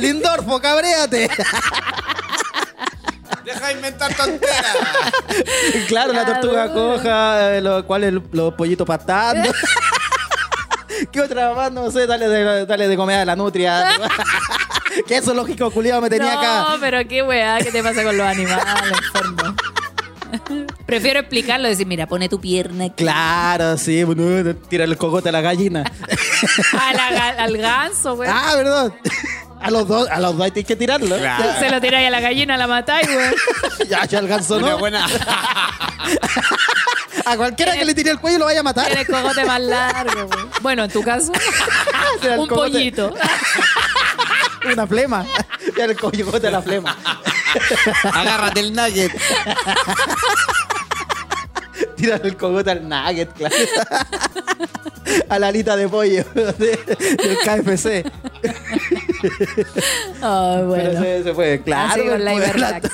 [0.00, 1.28] Lindorfo, cabréate.
[3.44, 4.76] Deja de inventar tonteras.
[5.88, 9.50] claro, la tortuga coja, eh, lo, cuál es el- los pollitos patando.
[11.12, 11.72] ¿Qué otra más?
[11.72, 13.88] No sé, dale de, dale de comer a la nutria.
[15.06, 16.76] que eso lógico, culiado, me tenía no, acá.
[16.80, 19.54] pero qué weá, ¿qué te pasa con los animales, enfermo?
[20.86, 23.02] Prefiero explicarlo, decir, mira, pone tu pierna aquí.
[23.02, 24.04] Claro, sí,
[24.68, 25.82] tira el cocote a la gallina.
[26.78, 28.28] A la ga- al ganso, güey.
[28.32, 28.94] ah, perdón.
[29.60, 31.16] A los dos, a los dos hay que tirarlo.
[31.18, 31.44] Claro.
[31.58, 33.88] Se lo tiráis a la gallina, la matáis, güey.
[33.88, 34.78] Ya, ya el ganso Una no.
[34.78, 35.06] buena.
[37.26, 38.86] A cualquiera que le tire el cuello lo vaya a matar.
[38.86, 40.44] Tiene el cogote más largo, güey.
[40.62, 41.30] Bueno, en tu caso,
[42.38, 43.14] un cogote- pollito.
[44.72, 45.26] Una flema.
[45.76, 46.96] Ya el cogote a la flema.
[48.14, 49.12] Agárrate el nugget.
[51.96, 53.54] Tira el cogote al nugget, claro.
[55.28, 56.78] A la alita de pollo de-
[57.18, 58.10] del KFC.
[60.20, 61.00] Pero bueno.
[61.00, 61.92] se, se fue, claro.
[61.92, 62.90] Así con la Iberlax.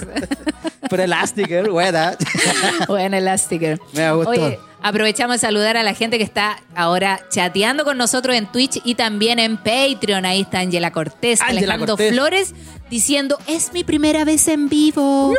[0.89, 2.17] Pero buena.
[2.89, 3.81] Bueno, Elastiker.
[3.93, 4.31] Me gustó.
[4.31, 8.81] Oye, aprovechamos de saludar a la gente que está ahora chateando con nosotros en Twitch
[8.85, 10.25] y también en Patreon.
[10.25, 12.13] Ahí está Angela Cortés, Ángela Alejandro Cortés.
[12.13, 12.55] Flores,
[12.89, 15.35] diciendo, es mi primera vez en vivo.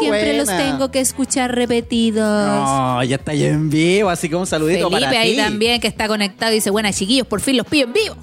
[0.00, 0.62] Siempre los buena.
[0.62, 2.22] tengo que escuchar repetidos.
[2.22, 5.36] No, ya está ya en vivo, así que un saludito Felipe para ahí ti.
[5.38, 8.16] también que está conectado y dice, buenas chiquillos, por fin los pido en vivo.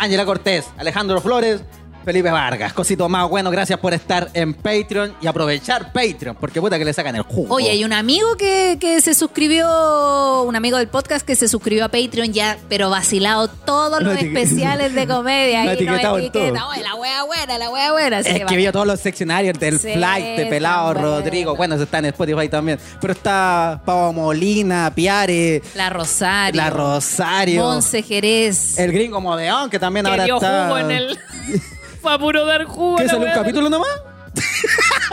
[0.00, 1.60] Ángela Cortés, Alejandro Flores,
[2.04, 2.72] Felipe Vargas.
[2.72, 6.92] Cosito más bueno, gracias por estar en Patreon y aprovechar Patreon, porque puta que le
[6.92, 7.54] sacan el jugo.
[7.54, 11.84] Oye, hay un amigo que, que se suscribió, un amigo del podcast que se suscribió
[11.84, 15.64] a Patreon ya, pero vacilado todos los especiales de comedia.
[15.70, 16.68] Lo etiquetado en etiqueta, todo.
[16.70, 18.18] "Oye, la wea buena, la wea buena.
[18.18, 20.94] Así Es que que vio todos los seccionarios del Sí, Flight, de Pelado.
[20.94, 21.54] Rodrigo.
[21.56, 22.78] Bueno, eso está en Spotify también.
[23.00, 26.60] Pero está Pau Molina, Piare, La Rosario.
[26.60, 27.62] La Rosario.
[27.62, 28.78] Monse Jerez.
[28.78, 30.64] El gringo Modeón, que también que ahora dio está.
[30.66, 31.18] jugo en el...
[32.00, 32.96] Fue a puro dar jugo.
[32.96, 33.88] ¿Qué la salió un capítulo nomás?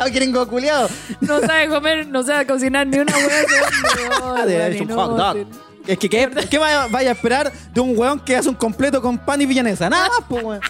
[0.05, 0.89] El gringo culiado.
[1.21, 4.45] No sabe comer, no sabe cocinar ni una wea.
[4.45, 5.47] De hecho, un hot dog.
[5.87, 9.01] Es que, ¿qué, qué vaya, vaya a esperar de un weón que hace un completo
[9.01, 9.89] con pan y villanesa?
[9.89, 10.61] Nada más, pues, weón.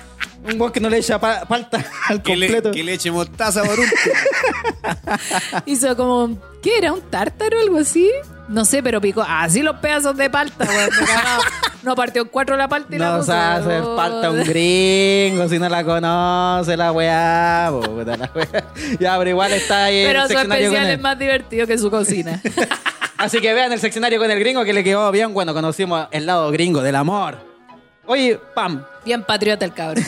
[0.46, 2.72] Un weón que no le echa pa- palta al Que le, completo.
[2.72, 3.96] que le eche mostaza por último.
[5.66, 6.94] Hizo como, ¿qué era?
[6.94, 8.10] ¿Un tártaro o algo así?
[8.48, 10.90] No sé, pero picó así los pedazos de palta, weón.
[11.84, 13.96] No partió en cuatro la palta y la No puso, se hace weón.
[13.98, 17.68] falta un gringo si no la conoce la weá.
[17.72, 18.64] po, puta la weá.
[19.00, 20.96] Ya, pero igual está ahí Pero el su seccionario con especial él.
[20.96, 22.42] es más divertido que su cocina.
[23.18, 25.34] Así que vean el seccionario con el gringo que le quedó bien.
[25.34, 27.38] Bueno, conocimos el lado gringo del amor.
[28.06, 30.06] Oye, Pam, Bien patriota el cabrón.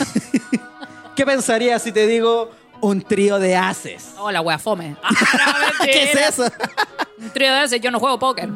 [1.16, 2.50] ¿qué pensarías si te digo
[2.80, 4.12] un trío de haces?
[4.18, 4.96] Oh, la wea fome.
[5.02, 5.10] Ah,
[5.78, 6.28] no, ¿Qué es mentira.
[6.28, 6.44] eso?
[7.20, 8.48] Un trío de haces, yo no juego póker.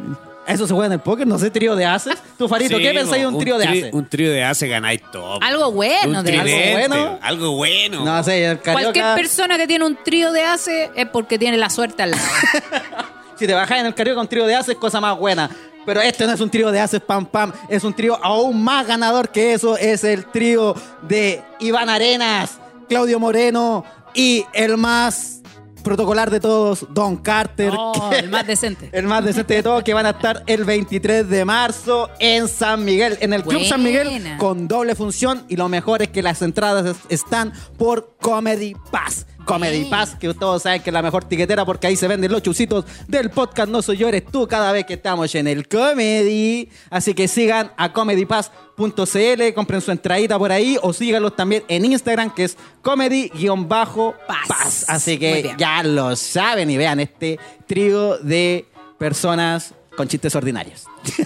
[0.46, 1.26] ¿Eso se juega en el póker?
[1.26, 2.16] No sé, trío de haces.
[2.36, 3.94] Tú, Farito, Sí, ¿qué pensáis de un trío de tri- haces?
[3.94, 5.38] Un trío de hace ganáis todo.
[5.42, 7.18] Algo bueno, un de algo tridente, bueno.
[7.22, 8.04] Algo bueno.
[8.04, 11.70] No sé, el Cualquier persona que tiene un trío de haces es porque tiene la
[11.70, 12.22] suerte al lado.
[13.36, 15.50] Si te bajas en el carioca un trío de haces, cosa más buena.
[15.84, 17.52] Pero este no es un trío de haces, pam, pam.
[17.68, 19.76] Es un trío aún más ganador que eso.
[19.76, 25.42] Es el trío de Iván Arenas, Claudio Moreno y el más
[25.84, 27.72] protocolar de todos, Don Carter.
[28.10, 28.90] Que- el más decente.
[28.92, 32.84] El más decente de todos, que van a estar el 23 de marzo en San
[32.84, 35.44] Miguel, en el Club San Miguel, con doble función.
[35.48, 39.26] Y lo mejor es que las entradas es- están por Comedy Pass.
[39.44, 39.84] Comedy.
[39.84, 42.84] Pass, que todos saben que es la mejor tiquetera porque ahí se venden los chusitos
[43.06, 46.68] del podcast No Soy Yo, Eres Tú cada vez que estamos en el Comedy.
[46.90, 52.34] Así que sigan a comedypass.cl, compren su entradita por ahí o síganlos también en Instagram
[52.34, 54.14] que es comedy-pass.
[54.48, 54.84] Pass.
[54.88, 58.66] Así que ya lo saben y vean este trío de
[58.98, 60.84] personas con chistes ordinarios.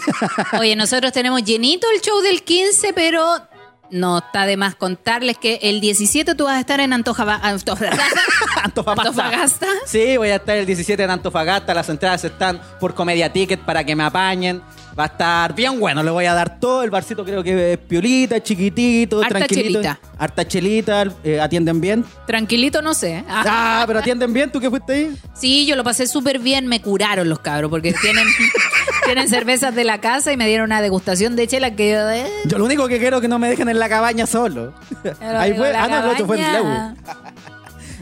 [0.59, 3.48] Oye, nosotros tenemos llenito el show del 15, pero
[3.90, 8.05] no está de más contarles que el 17 tú vas a estar en Antoja- Antofagasta.
[8.68, 9.09] Antofagasta.
[9.09, 9.66] Antofagasta.
[9.87, 11.74] Sí, voy a estar el 17 en Antofagasta.
[11.74, 14.62] Las entradas están por Comedia Ticket para que me apañen.
[14.98, 16.83] Va a estar bien bueno, le voy a dar todo.
[16.83, 19.81] El barcito creo que es piolita, chiquitito, Harta tranquilito.
[19.81, 20.00] chelita.
[20.18, 22.04] Harta chelita, eh, atienden bien.
[22.26, 23.22] Tranquilito, no sé.
[23.28, 25.16] Ah, Ah, pero atienden bien, ¿tú que fuiste ahí?
[25.35, 26.66] Sí, yo lo pasé súper bien.
[26.66, 28.26] Me curaron los cabros porque tienen,
[29.04, 32.11] tienen cervezas de la casa y me dieron una degustación de chela que yo...
[32.11, 34.74] eh, Yo lo único que quiero es que no me dejen en la cabaña solo.
[35.02, 36.94] pero ahí fue, la ah, no, el otro fue en cabaña.
[36.96, 37.58] Leu.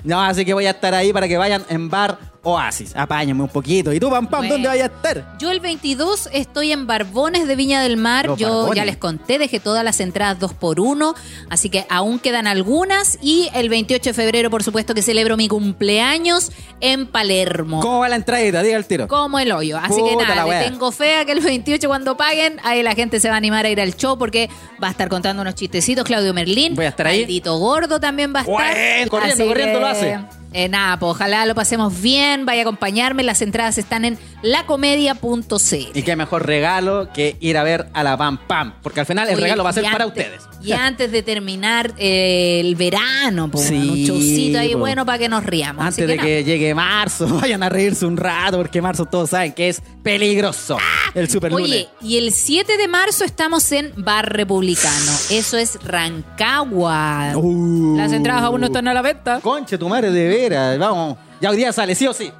[0.06, 2.16] No, así que voy a estar ahí para que vayan en bar
[2.46, 2.94] Oasis.
[2.94, 3.92] Apáñenme un poquito.
[3.92, 4.54] ¿Y tú, Pam Pam, Bueno.
[4.54, 5.36] dónde vayas a estar?
[5.38, 8.26] Yo el 22 estoy en Barbones de Viña del Mar.
[8.26, 8.76] Los Yo Barbones.
[8.76, 11.14] ya les conté, dejé todas las entradas dos por uno,
[11.50, 13.18] así que aún quedan algunas.
[13.20, 17.80] Y el 28 de febrero, por supuesto, que celebro mi cumpleaños en Palermo.
[17.80, 18.62] ¿Cómo va la entradita?
[18.62, 19.08] Diga el tiro.
[19.08, 19.78] Como el hoyo.
[19.78, 22.94] Así que Puta nada, le tengo fe a que el 28 cuando paguen, ahí la
[22.94, 24.48] gente se va a animar a ir al show porque
[24.82, 26.74] va a estar contando unos chistecitos Claudio Merlín.
[26.76, 27.20] Voy a estar ahí.
[27.22, 28.54] Maldito Gordo también va a estar.
[28.54, 30.18] Bueno, corriendo, Así corriendo que, lo hace.
[30.56, 33.22] Eh, nada, pues ojalá lo pasemos bien, vaya a acompañarme.
[33.22, 35.90] Las entradas están en lacomedia.cl.
[35.92, 38.72] Y qué mejor regalo que ir a ver a la Pam Pam.
[38.82, 40.48] Porque al final el Oye, regalo va a ser para ustedes.
[40.66, 44.78] Y antes de terminar eh, el verano, pues, Sí, un showcito ahí po.
[44.80, 45.84] bueno para que nos riamos.
[45.84, 49.68] Antes de que llegue marzo, vayan a reírse un rato, porque marzo todos saben que
[49.68, 50.78] es peligroso.
[51.14, 51.52] El super.
[51.54, 55.12] Oye, y el 7 de marzo estamos en Bar Republicano.
[55.30, 57.32] Eso es Rancagua.
[57.36, 57.96] Uh.
[57.96, 59.40] Las entradas aún no están a la venta.
[59.40, 60.78] Conche tu madre, de veras.
[60.78, 61.16] Vamos.
[61.40, 62.30] Ya hoy día sale, sí o sí.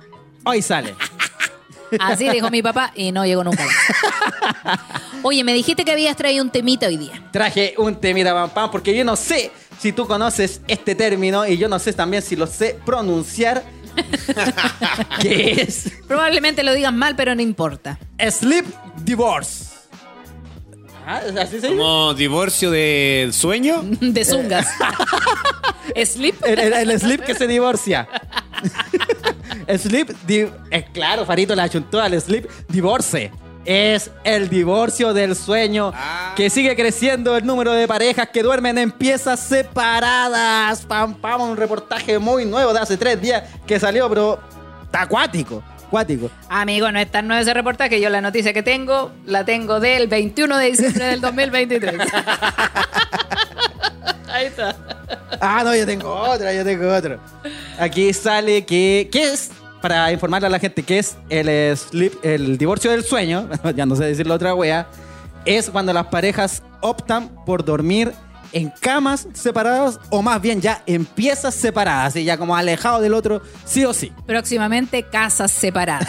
[0.44, 0.94] Hoy sale.
[2.00, 3.64] Así dijo mi papá y no llegó nunca.
[5.22, 7.22] Oye, me dijiste que habías traído un temita hoy día.
[7.32, 11.56] Traje un temita pam pam porque yo no sé si tú conoces este término y
[11.58, 13.62] yo no sé también si lo sé pronunciar.
[15.20, 15.90] ¿Qué es?
[16.06, 17.98] Probablemente lo digas mal, pero no importa.
[18.30, 18.66] Sleep
[19.04, 19.74] divorce.
[21.08, 21.68] Ah, ¿Así se?
[21.68, 23.82] Como divorcio del sueño.
[24.00, 24.66] De zungas.
[26.04, 26.34] Sleep.
[26.44, 28.08] El, el- el sleep que se divorcia.
[29.78, 33.30] sleep, di- es claro, Farito la achuntó al sleep divorce.
[33.64, 35.92] Es el divorcio del sueño
[36.36, 40.82] que sigue creciendo el número de parejas que duermen en piezas separadas.
[40.82, 44.38] Pam, pam, un reportaje muy nuevo de hace tres días que salió, pero
[44.84, 45.64] está acuático.
[45.88, 46.30] Acuático.
[46.48, 48.00] Amigo, no es tan nuevo ese reportaje.
[48.00, 51.94] Yo la noticia que tengo, la tengo del 21 de diciembre del 2023.
[54.36, 54.76] Ahí está.
[55.40, 57.18] Ah, no, yo tengo otra, yo tengo otro.
[57.78, 59.08] Aquí sale que.
[59.10, 59.50] ¿Qué es?
[59.80, 63.48] Para informarle a la gente, ¿qué es el sleep, el divorcio del sueño?
[63.74, 64.86] ya no sé decirlo otra wea.
[65.46, 68.12] Es cuando las parejas optan por dormir
[68.52, 73.14] en camas separadas o más bien ya en piezas separadas, y ya como alejado del
[73.14, 74.12] otro, sí o sí.
[74.26, 76.08] Próximamente casas separadas.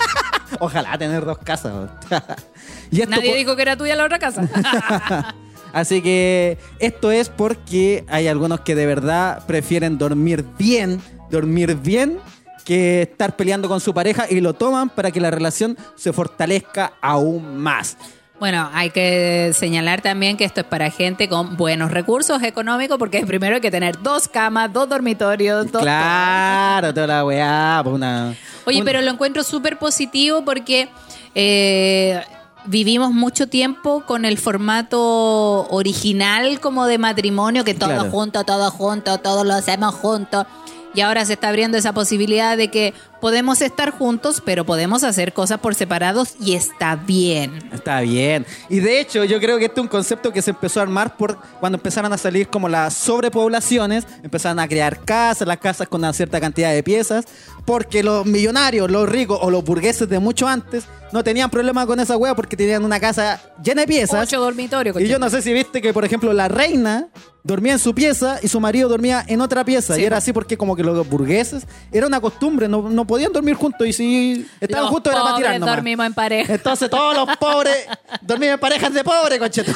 [0.60, 1.90] Ojalá tener dos casas.
[2.90, 5.34] y esto Nadie dijo que era tuya la otra casa.
[5.76, 12.18] Así que esto es porque hay algunos que de verdad prefieren dormir bien, dormir bien,
[12.64, 16.94] que estar peleando con su pareja y lo toman para que la relación se fortalezca
[17.02, 17.98] aún más.
[18.40, 23.26] Bueno, hay que señalar también que esto es para gente con buenos recursos económicos, porque
[23.26, 25.82] primero hay que tener dos camas, dos dormitorios, dos...
[25.82, 27.80] Claro, toda la weá.
[27.84, 28.34] pues una,
[28.64, 30.88] Oye, pero lo encuentro súper positivo porque
[31.34, 32.22] eh,
[32.66, 38.10] vivimos mucho tiempo con el formato original como de matrimonio, que todo Claro.
[38.10, 40.46] junto, todo junto, todo lo hacemos juntos.
[40.94, 45.32] Y ahora se está abriendo esa posibilidad de que podemos estar juntos, pero podemos hacer
[45.32, 47.68] cosas por separados y está bien.
[47.72, 48.46] Está bien.
[48.68, 51.16] Y de hecho, yo creo que este es un concepto que se empezó a armar
[51.16, 56.00] por cuando empezaron a salir como las sobrepoblaciones, empezaron a crear casas, las casas con
[56.00, 57.26] una cierta cantidad de piezas,
[57.64, 62.00] porque los millonarios, los ricos o los burgueses de mucho antes no tenían problema con
[62.00, 64.22] esa hueá porque tenían una casa llena de piezas.
[64.22, 65.00] Ocho dormitorios.
[65.00, 67.08] Y yo no sé si viste que, por ejemplo, la reina
[67.42, 69.94] dormía en su pieza y su marido dormía en otra pieza.
[69.94, 73.32] Sí, y era así porque como que los burgueses era una costumbre, no, no podían
[73.32, 75.76] dormir juntos y si estaban Los juntos era para tirar nomás.
[75.76, 76.54] dormimos en pareja.
[76.54, 77.86] Entonces todos los pobres
[78.20, 79.72] dormían en parejas de pobres, concheto.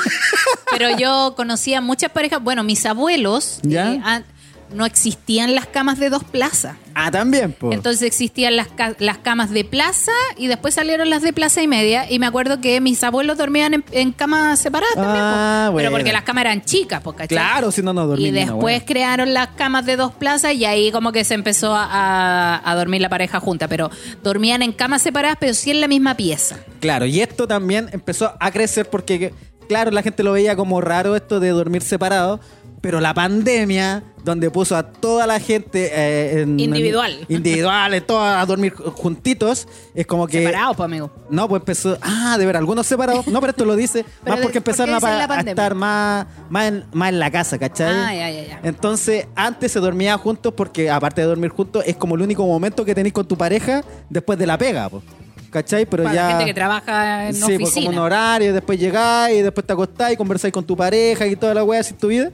[0.71, 3.93] Pero yo conocía muchas parejas, bueno, mis abuelos, ¿Ya?
[3.95, 4.25] eh,
[4.73, 6.77] no existían las camas de dos plazas.
[6.95, 7.73] Ah, también, po.
[7.73, 11.69] Entonces existían las, ca- las camas de plaza y después salieron las de plaza y
[11.69, 12.11] media.
[12.11, 15.17] Y me acuerdo que mis abuelos dormían en, en camas separadas también.
[15.25, 15.77] Ah, po.
[15.77, 15.97] Pero bueno.
[15.97, 17.29] porque las camas eran chicas, ¿cachai?
[17.29, 20.91] Claro, si no, no dormí Y después crearon las camas de dos plazas y ahí
[20.93, 23.69] como que se empezó a- a dormir la pareja junta.
[23.69, 23.91] Pero
[24.23, 26.57] dormían en camas separadas, pero sí en la misma pieza.
[26.81, 29.33] Claro, y esto también empezó a crecer porque,
[29.69, 32.41] claro, la gente lo veía como raro esto de dormir separado,
[32.81, 37.27] pero la pandemia, donde puso a toda la gente eh, en- Individual.
[37.29, 40.39] en- individuales, todos a dormir juntitos, es como que...
[40.45, 41.11] Separados, pues, amigo.
[41.31, 41.99] No, pues empezó.
[42.01, 43.27] Ah, de ver, algunos separados.
[43.27, 47.09] No, pero esto lo dice más porque empezaron ¿por a, estar más, más, en, más
[47.11, 47.93] en la casa, ¿cachai?
[47.95, 48.61] Ah, ya, ya, ya.
[48.63, 52.85] Entonces, antes se dormía juntos porque, aparte de dormir juntos, es como el único momento
[52.85, 55.03] que tenéis con tu pareja después de la pega, po,
[55.51, 55.85] ¿cachai?
[55.87, 56.23] Pero Para ya.
[56.25, 57.87] la gente que trabaja en Sí, pues oficina.
[57.87, 61.55] como un horario, después llegáis, y después te acostáis, conversáis con tu pareja y toda
[61.55, 62.31] la wea así tu vida.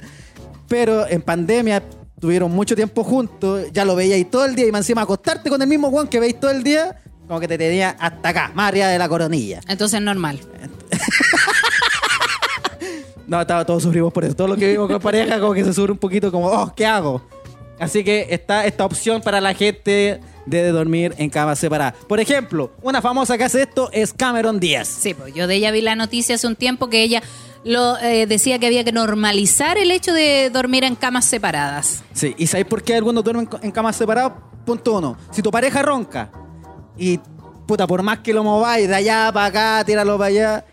[0.69, 1.83] Pero en pandemia
[2.21, 5.61] tuvieron mucho tiempo juntos, ya lo veíais todo el día y más encima acostarte con
[5.61, 6.97] el mismo weón que veis todo el día,
[7.29, 9.61] como que te tenía hasta acá, más arriba de la coronilla.
[9.69, 10.41] Entonces normal.
[13.27, 14.37] No, estaba todos sufrimos por eso.
[14.37, 16.87] Todo lo que vivimos con pareja, como que se sube un poquito, como, oh, ¿qué
[16.87, 17.23] hago?
[17.79, 21.95] Así que está esta opción para la gente de dormir en camas separadas.
[22.07, 24.89] Por ejemplo, una famosa que hace esto es Cameron Díaz.
[24.89, 27.23] Sí, pues yo de ella vi la noticia hace un tiempo que ella
[27.67, 32.05] lo eh, decía que había que normalizar el hecho de dormir en camas separadas.
[32.13, 34.35] Sí, ¿y sabéis por qué algunos duermen en camas separadas?
[34.65, 35.17] Punto uno.
[35.33, 36.31] Si tu pareja ronca
[36.97, 37.19] y,
[37.67, 40.65] puta, por más que lo mováis de allá para acá, tíralo para allá,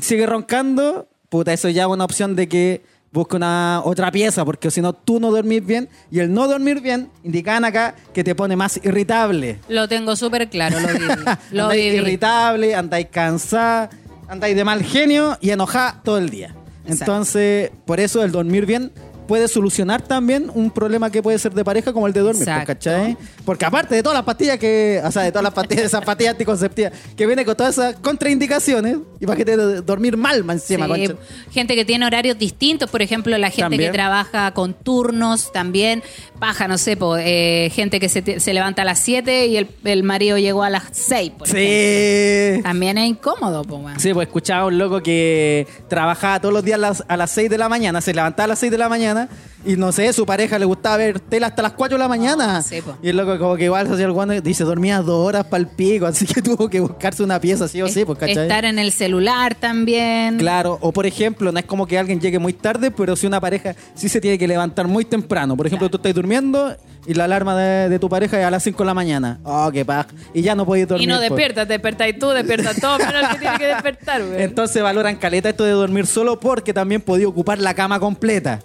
[0.00, 4.70] sigue roncando, puta, eso ya es una opción de que busque una otra pieza, porque
[4.70, 8.34] si no, tú no dormís bien y el no dormir bien indican acá que te
[8.34, 9.58] pone más irritable.
[9.68, 11.06] Lo tengo súper claro, lo viví.
[11.50, 11.96] Lo andáis viví.
[11.96, 13.90] irritable, andáis cansada,
[14.30, 16.54] andáis de mal genio y enojada todo el día.
[16.86, 18.92] Entonces, por eso el dormir bien
[19.30, 22.48] puede solucionar también un problema que puede ser de pareja como el de dormir, pues,
[22.48, 22.66] Exacto.
[22.66, 23.16] ¿cachai?
[23.44, 26.32] Porque aparte de todas las pastillas que, o sea, de todas las pastillas, esas pastillas
[26.32, 31.14] anticonceptivas que viene con todas esas contraindicaciones, imagínate de- dormir mal encima, Sí, concha.
[31.52, 33.92] gente que tiene horarios distintos, por ejemplo, la gente También.
[33.92, 36.02] que trabaja con turnos también,
[36.40, 40.02] paja, no sé, po, eh, gente que se, levanta a las 7 y el, el
[40.02, 41.30] marido llegó a las 6.
[41.38, 42.56] Por ejemplo.
[42.56, 42.62] Sí.
[42.64, 44.00] También es incómodo, po, weón.
[44.00, 47.48] Sí, pues escuchaba un loco que trabajaba todos los días a las, a las 6
[47.48, 49.19] de la mañana, se levantaba a las 6 de la mañana
[49.64, 52.56] y no sé, su pareja le gustaba ver tela hasta las 4 de la mañana.
[52.56, 52.96] Ah, sí, po.
[53.02, 55.44] y el loco como que igual se hacía el guano y dice, dormía dos horas
[55.46, 58.44] para el pico, así que tuvo que buscarse una pieza sí o sí, pues, ¿cachai?
[58.44, 60.38] Estar en el celular también.
[60.38, 63.40] Claro, o por ejemplo, no es como que alguien llegue muy tarde, pero si una
[63.40, 65.56] pareja sí se tiene que levantar muy temprano.
[65.56, 66.74] Por ejemplo, tú estás durmiendo
[67.06, 69.40] y la alarma de, de tu pareja es a las 5 de la mañana.
[69.44, 70.08] Oh, qué paja.
[70.34, 71.08] Y ya no puedes dormir.
[71.08, 71.30] Y no pues.
[71.30, 74.34] despiertas, despertáis tú, despiertas todo, pero el que tiene que despertar, weón.
[74.40, 78.60] Entonces valoran caleta esto de dormir solo porque también podía ocupar la cama completa.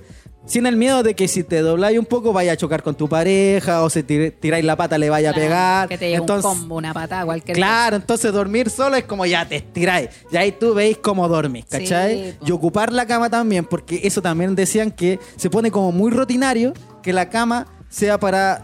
[0.48, 3.10] Sin el miedo de que si te dobláis un poco vaya a chocar con tu
[3.10, 5.88] pareja o si tir- tiráis la pata le vaya a pegar.
[5.90, 9.26] Que te llegue entonces, un combo, una patada, cualquier Claro, entonces dormir solo es como
[9.26, 10.10] ya te estiráis.
[10.32, 12.32] Y ahí tú veis cómo dormís, ¿cachai?
[12.32, 16.12] Sí, y ocupar la cama también, porque eso también decían que se pone como muy
[16.12, 18.62] rutinario que la cama sea para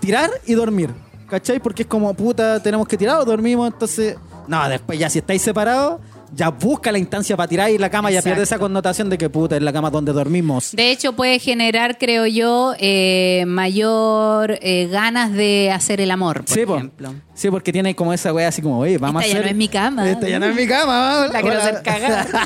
[0.00, 0.90] tirar y dormir.
[1.30, 1.58] ¿Cachai?
[1.60, 4.16] Porque es como, puta, tenemos que tirar o dormimos, entonces...
[4.48, 6.00] No, después ya si estáis separados,
[6.36, 8.34] ya busca la instancia para tirar y la cama ya Exacto.
[8.34, 10.72] pierde esa connotación de que, puta, es la cama donde dormimos.
[10.72, 16.54] De hecho, puede generar, creo yo, eh, mayor eh, ganas de hacer el amor, por
[16.54, 16.76] sí, po.
[16.76, 17.14] ejemplo.
[17.34, 19.44] Sí, porque tiene como esa wea así como, oye, vamos Esta a ya hacer...
[19.46, 20.10] no es mi cama.
[20.10, 21.26] Esta ya no es mi cama.
[21.32, 22.26] La quiero hacer cagar.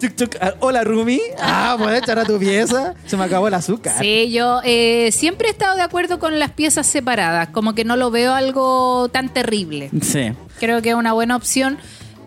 [0.00, 0.36] Chuc, chuc.
[0.40, 1.20] Ah, Hola, Rumi.
[1.40, 2.94] Ah, puedes echar a tu pieza.
[3.06, 3.94] Se me acabó el azúcar.
[3.98, 7.96] Sí, yo eh, siempre he estado de acuerdo con las piezas separadas, como que no
[7.96, 9.90] lo veo algo tan terrible.
[10.02, 10.32] Sí.
[10.60, 11.78] Creo que es una buena opción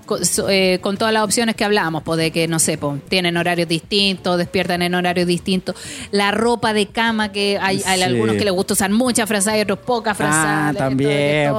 [0.10, 3.38] con, eh, con todas las opciones que hablábamos, pues de que, no sé, pues, tienen
[3.38, 5.76] horarios distintos, despiertan en horarios distintos.
[6.10, 8.04] La ropa de cama, que hay, hay Sí.
[8.04, 10.76] algunos que les gusta usar muchas frazadas y otros pocas frazadas.
[10.76, 11.54] Ah, también.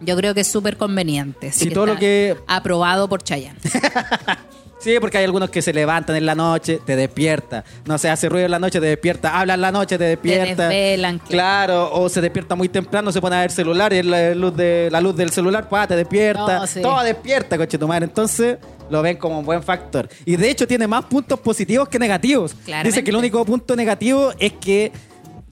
[0.00, 1.52] Yo creo que es súper conveniente.
[1.52, 3.58] Sí, todo lo que- Aprobado por Chayanne.
[4.86, 7.64] Sí, porque hay algunos que se levantan en la noche, te despierta.
[7.86, 9.36] No se hace ruido en la noche, te despierta.
[9.36, 10.68] Habla en la noche, te despierta.
[10.68, 14.54] desvelan, Claro, o se despierta muy temprano, se pone a ver celular y la luz,
[14.54, 16.60] de, la luz del celular, pa, te despierta.
[16.60, 16.82] No, sí.
[16.82, 18.04] Todo despierta, coche tu madre.
[18.04, 20.08] Entonces, lo ven como un buen factor.
[20.24, 22.54] Y de hecho, tiene más puntos positivos que negativos.
[22.54, 22.88] Claramente.
[22.88, 24.92] Dice que el único punto negativo es que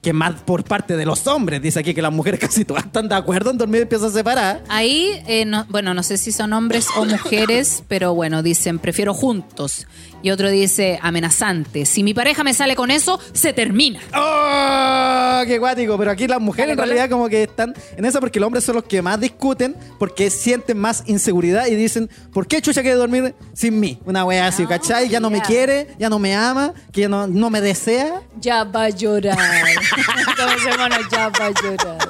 [0.05, 1.59] que más por parte de los hombres.
[1.63, 4.59] Dice aquí que las mujeres casi todas están de acuerdo en dormir en piezas separadas.
[4.69, 9.15] Ahí, eh, no- bueno, no sé si son hombres o mujeres, pero bueno, dicen, prefiero
[9.15, 9.87] juntos.
[10.25, 11.85] Y otro dice, amenazante.
[11.85, 13.99] Si mi pareja me sale con eso, se termina.
[14.11, 15.43] ¡Oh!
[15.45, 15.99] ¡Qué guático!
[15.99, 18.73] Pero aquí las mujeres en realidad como que están en esa porque los hombres son
[18.73, 23.35] los que más discuten porque sienten más inseguridad y dicen, ¿por qué chucha quiere dormir
[23.53, 23.99] sin mí?
[24.03, 25.09] Una wea así, ¿cachai?
[25.09, 28.23] Ya no me quiere, ya no me ama, que ya no, no me desea.
[28.41, 29.37] Ya va a llorar.
[30.57, 32.09] Ese mono, ya va a llorar.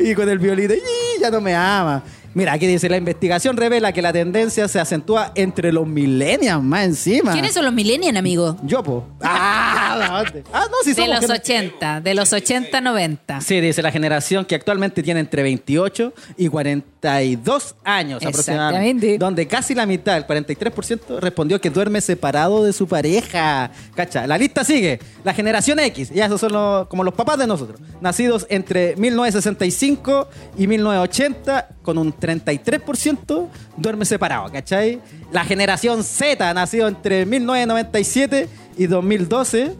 [0.00, 2.02] y con el violín, "Y, ya no me ama.
[2.34, 6.84] Mira, aquí dice, la investigación revela que la tendencia se acentúa entre los millennials más
[6.84, 7.32] encima.
[7.32, 8.56] ¿Quiénes son los millennials, amigo?
[8.64, 9.06] Yo, po.
[9.22, 10.22] Ah,
[10.52, 13.40] ah, no, si De somos los gener- 80, de los 80, 90.
[13.40, 19.18] Sí, dice la generación que actualmente tiene entre 28 y 42 años aproximadamente.
[19.18, 23.70] Donde casi la mitad, el 43%, respondió que duerme separado de su pareja.
[23.94, 24.98] Cacha, la lista sigue.
[25.22, 27.80] La generación X, ya esos son los- como los papás de nosotros.
[28.00, 30.28] Nacidos entre 1965
[30.58, 35.00] y 1980, con un 33% duerme separado, ¿cachai?
[35.32, 38.48] La generación Z, nacido entre 1997
[38.78, 39.72] y 2012,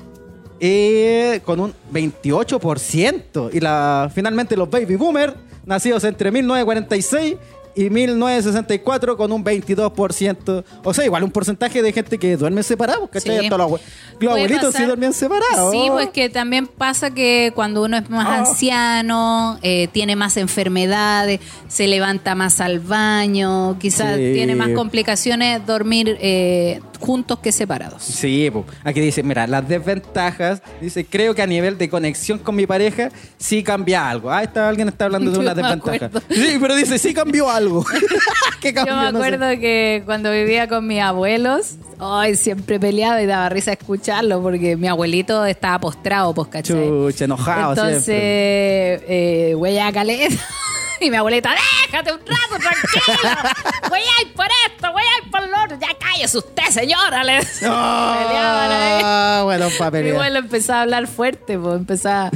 [0.61, 3.51] eh, con un 28%.
[3.53, 5.35] Y la, finalmente los baby boomers,
[5.65, 7.37] nacidos entre 1946
[7.77, 10.65] y 1964, con un 22%.
[10.83, 13.39] O sea, igual un porcentaje de gente que duerme separados, ¿cachai?
[13.41, 13.45] Sí.
[13.47, 13.81] Hasta los,
[14.21, 14.89] abuelitos sí pasar.
[14.89, 15.73] dormían separados.
[15.73, 18.39] Sí, pues que también pasa que cuando uno es más Ah.
[18.39, 24.33] anciano, eh, tiene más enfermedades, se levanta más al baño, quizás Sí.
[24.35, 28.03] tiene más complicaciones dormir eh, juntos que separados.
[28.03, 28.65] Sí, po.
[28.85, 33.11] aquí dice, mira, las desventajas, dice, creo que a nivel de conexión con mi pareja
[33.37, 34.31] sí cambia algo.
[34.31, 36.11] Ah, está, alguien está hablando de una desventaja.
[36.31, 37.64] Sí, pero dice, sí cambió algo.
[38.61, 39.17] ¿Qué Yo me No sé.
[39.17, 44.77] acuerdo que cuando vivía con mis abuelos, ay, siempre peleaba y daba risa escucharlo porque
[44.77, 46.77] mi abuelito estaba postrado, pues, ¿cachai?
[46.89, 49.51] Chucha, enojado Entonces, siempre.
[49.51, 50.35] eh, huella caleta.
[51.01, 51.51] Y mi abuelita,
[51.91, 53.51] déjate un rato, tranquilo.
[53.91, 55.77] Voy a ir por esto, voy a ir por lo otro.
[55.79, 57.25] Ya cállese usted, señora.
[57.25, 59.01] Le peleaban ahí.
[59.05, 59.67] Ah, bueno,
[60.03, 62.31] Mi abuelo empezaba a hablar fuerte, pues empezaba,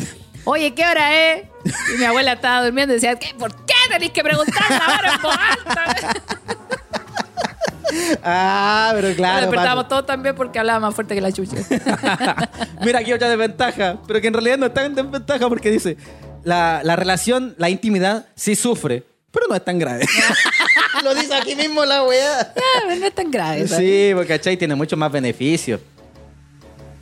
[0.44, 1.44] oye, ¿qué hora es?
[1.94, 3.34] Y mi abuela estaba durmiendo y decía, ¿qué?
[3.38, 6.14] ¿por qué tenéis que preguntar la en voz alta?
[8.22, 9.40] Ah, pero Nos claro.
[9.46, 9.88] despertábamos papi.
[9.88, 11.56] todos también porque hablaba más fuerte que la chucha.
[12.84, 15.96] Mira, aquí otra desventaja, pero que en realidad no está en desventaja porque dice,
[16.44, 20.04] la, la relación, la intimidad sí sufre, pero no es tan grave.
[21.02, 22.52] Lo dice aquí mismo la weá.
[22.54, 23.66] Ya, no es tan grave.
[23.66, 23.86] ¿sabes?
[23.86, 24.56] Sí, porque ¿cachai?
[24.56, 25.80] tiene muchos más beneficios.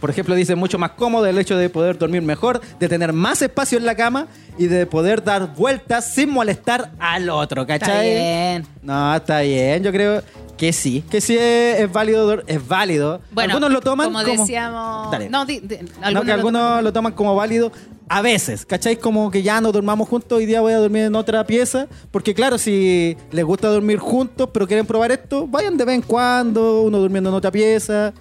[0.00, 3.40] Por ejemplo, dice mucho más cómodo el hecho de poder dormir mejor, de tener más
[3.42, 4.26] espacio en la cama
[4.58, 7.90] y de poder dar vueltas sin molestar al otro, ¿cachai?
[7.90, 8.66] Está bien.
[8.82, 10.22] No, está bien, yo creo
[10.56, 13.20] que sí, que sí es, es válido, es válido.
[13.30, 15.10] Bueno, algunos lo toman como, decíamos...
[15.10, 15.28] Dale.
[15.28, 17.72] No, di- di- No, algunos que lo algunos lo toman como válido
[18.08, 18.96] a veces, ¿cachai?
[18.96, 22.34] Como que ya no dormamos juntos, hoy día voy a dormir en otra pieza, porque
[22.34, 26.82] claro, si les gusta dormir juntos, pero quieren probar esto, vayan de vez en cuando,
[26.82, 28.12] uno durmiendo en otra pieza.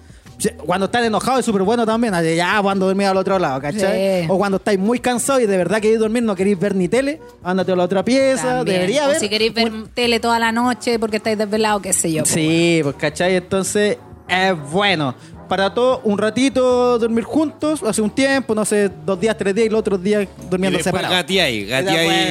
[0.66, 4.22] Cuando están enojados es súper bueno también, así, ya cuando dormir al otro lado, ¿cachai?
[4.22, 4.26] Sí.
[4.28, 7.20] O cuando estáis muy cansados y de verdad queréis dormir, no queréis ver ni tele,
[7.42, 8.76] ándate a la otra pieza, También.
[8.76, 9.18] debería o haber...
[9.20, 12.22] si queréis ver tele toda la noche porque estáis desvelados, qué sé yo.
[12.22, 13.96] pues, Sí, pues cachai, entonces
[14.28, 15.14] es bueno.
[15.48, 19.66] Para todo, un ratito dormir juntos, hace un tiempo, no sé, dos días, tres días
[19.68, 21.16] y los otros días durmiendo separados.
[21.16, 22.28] gateáis, Y después gateáis.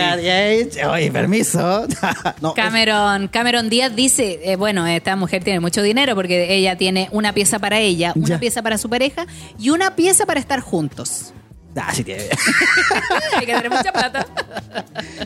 [0.76, 0.78] gateáis.
[0.88, 1.86] Oye, permiso.
[2.42, 7.08] no, Cameron, Cameron Díaz dice, eh, bueno, esta mujer tiene mucho dinero porque ella tiene
[7.12, 8.40] una pieza para ella, una Ya.
[8.40, 9.26] pieza para su pareja
[9.58, 11.34] y una pieza para estar juntos.
[11.78, 12.24] Ah, sí tiene.
[13.36, 14.26] Hay que tener mucha plata.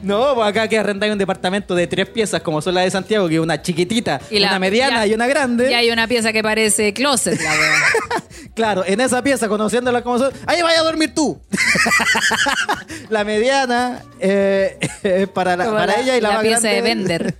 [0.02, 3.28] no, pues acá que arrendáis un departamento de tres piezas, como son las de Santiago,
[3.28, 5.70] que es una chiquitita, Y la- una mediana y una grande.
[5.70, 7.74] Y hay una pieza que parece closet, la wea.
[8.56, 11.40] Claro, en esa pieza, conociéndola como son, ahí vaya a dormir tú.
[13.10, 16.76] la mediana eh, es para, la- para la- ella y la, la más pieza grande.
[16.76, 17.36] de vender.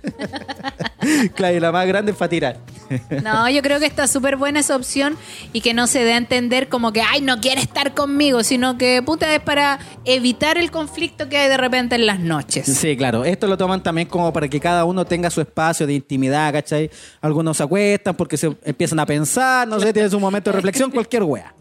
[1.34, 2.56] claro, y la más grande es para tirar.
[3.22, 5.16] No, yo creo que está súper buena esa opción
[5.52, 8.78] y que no se dé a entender como que, ay, no quiere estar conmigo, sino
[8.78, 12.66] que, puta, es para evitar el conflicto que hay de repente en las noches.
[12.66, 13.24] Sí, claro.
[13.24, 16.90] Esto lo toman también como para que cada uno tenga su espacio de intimidad, ¿cachai?
[17.20, 20.90] Algunos se acuestan porque se empiezan a pensar, no sé, tienen su momento de reflexión,
[20.90, 21.54] cualquier wea.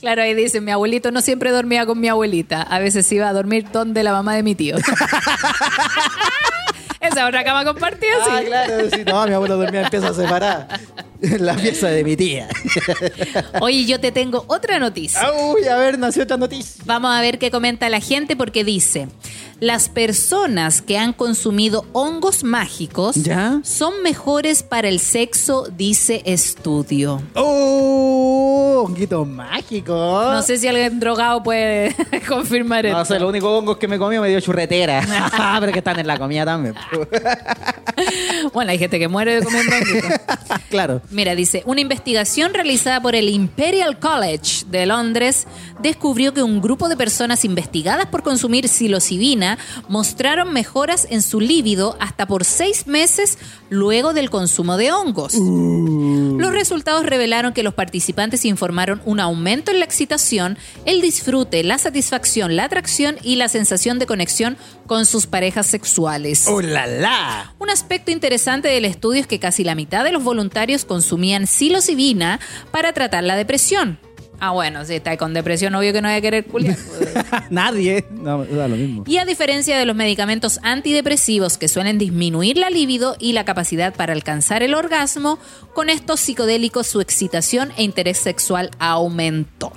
[0.00, 3.32] Claro, ahí dice, mi abuelito no siempre dormía con mi abuelita, a veces iba a
[3.32, 4.74] dormir donde la mamá de mi tío.
[7.02, 8.30] Esa otra cama compartida, sí.
[8.30, 10.68] Ah, claro, sí, no, mi abuelo dormía en pieza separada.
[11.20, 12.48] En la pieza de mi tía.
[13.60, 15.20] Oye, yo te tengo otra noticia.
[15.32, 16.82] Uy, a ver, nació otra noticia.
[16.84, 19.08] Vamos a ver qué comenta la gente porque dice,
[19.62, 23.60] las personas que han consumido hongos mágicos ¿Ya?
[23.62, 27.22] son mejores para el sexo, dice estudio.
[27.36, 30.32] Oh, honguitos mágicos.
[30.32, 31.94] No sé si alguien drogado puede
[32.28, 33.14] confirmar No esto.
[33.14, 35.00] sé, los únicos hongos que me comí me dio churretera.
[35.60, 36.74] Pero que están en la comida también.
[38.52, 40.10] Bueno, hay gente que muere de comiendo honguitos.
[40.70, 41.02] claro.
[41.10, 45.46] Mira, dice, una investigación realizada por el Imperial College de Londres
[45.80, 49.51] descubrió que un grupo de personas investigadas por consumir psilocibina
[49.88, 53.38] mostraron mejoras en su líbido hasta por seis meses
[53.70, 55.34] luego del consumo de hongos.
[55.34, 61.78] Los resultados revelaron que los participantes informaron un aumento en la excitación, el disfrute, la
[61.78, 66.46] satisfacción, la atracción y la sensación de conexión con sus parejas sexuales.
[66.48, 67.54] ¡Oh, la, la!
[67.58, 72.40] Un aspecto interesante del estudio es que casi la mitad de los voluntarios consumían psilocibina
[72.70, 73.98] para tratar la depresión.
[74.44, 76.76] Ah, bueno, si está con depresión, obvio que no voy a querer culiar.
[77.50, 78.04] Nadie.
[78.10, 79.04] No, da lo mismo.
[79.06, 83.94] Y a diferencia de los medicamentos antidepresivos que suelen disminuir la libido y la capacidad
[83.94, 85.38] para alcanzar el orgasmo,
[85.74, 89.72] con estos psicodélicos su excitación e interés sexual aumentó.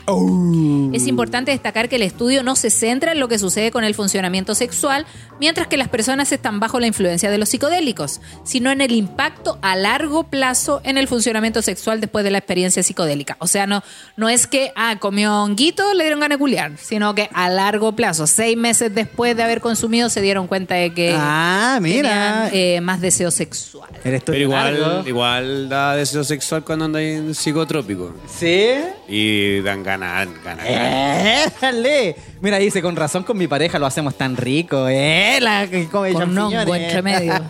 [0.94, 3.94] Es importante destacar que el estudio no se centra en lo que sucede con el
[3.94, 5.06] funcionamiento sexual
[5.40, 9.60] mientras que las personas están bajo la influencia de los psicodélicos, sino en el impacto
[9.62, 13.38] a largo plazo en el funcionamiento sexual después de la experiencia psicodélica.
[13.40, 13.84] O sea, no,
[14.16, 17.94] no es que, ah, comió honguito, le dieron ganas de culiar, sino que a largo
[17.96, 22.50] plazo, seis meses después de haber consumido, se dieron cuenta de que Ah, mira.
[22.50, 23.90] tenían, eh, más deseo sexual.
[24.04, 25.08] Pero igual, largo.
[25.08, 28.14] igual da deseo sexual cuando anda en psicotrópico.
[28.28, 28.72] ¿Sí?
[29.08, 30.66] Y dan ganas, ganas.
[30.68, 32.16] Eh, dale.
[32.42, 35.40] Mira, dice, con razón con mi pareja lo hacemos tan rico, ¿eh?
[35.42, 37.34] La que come Con un hongo entre medio.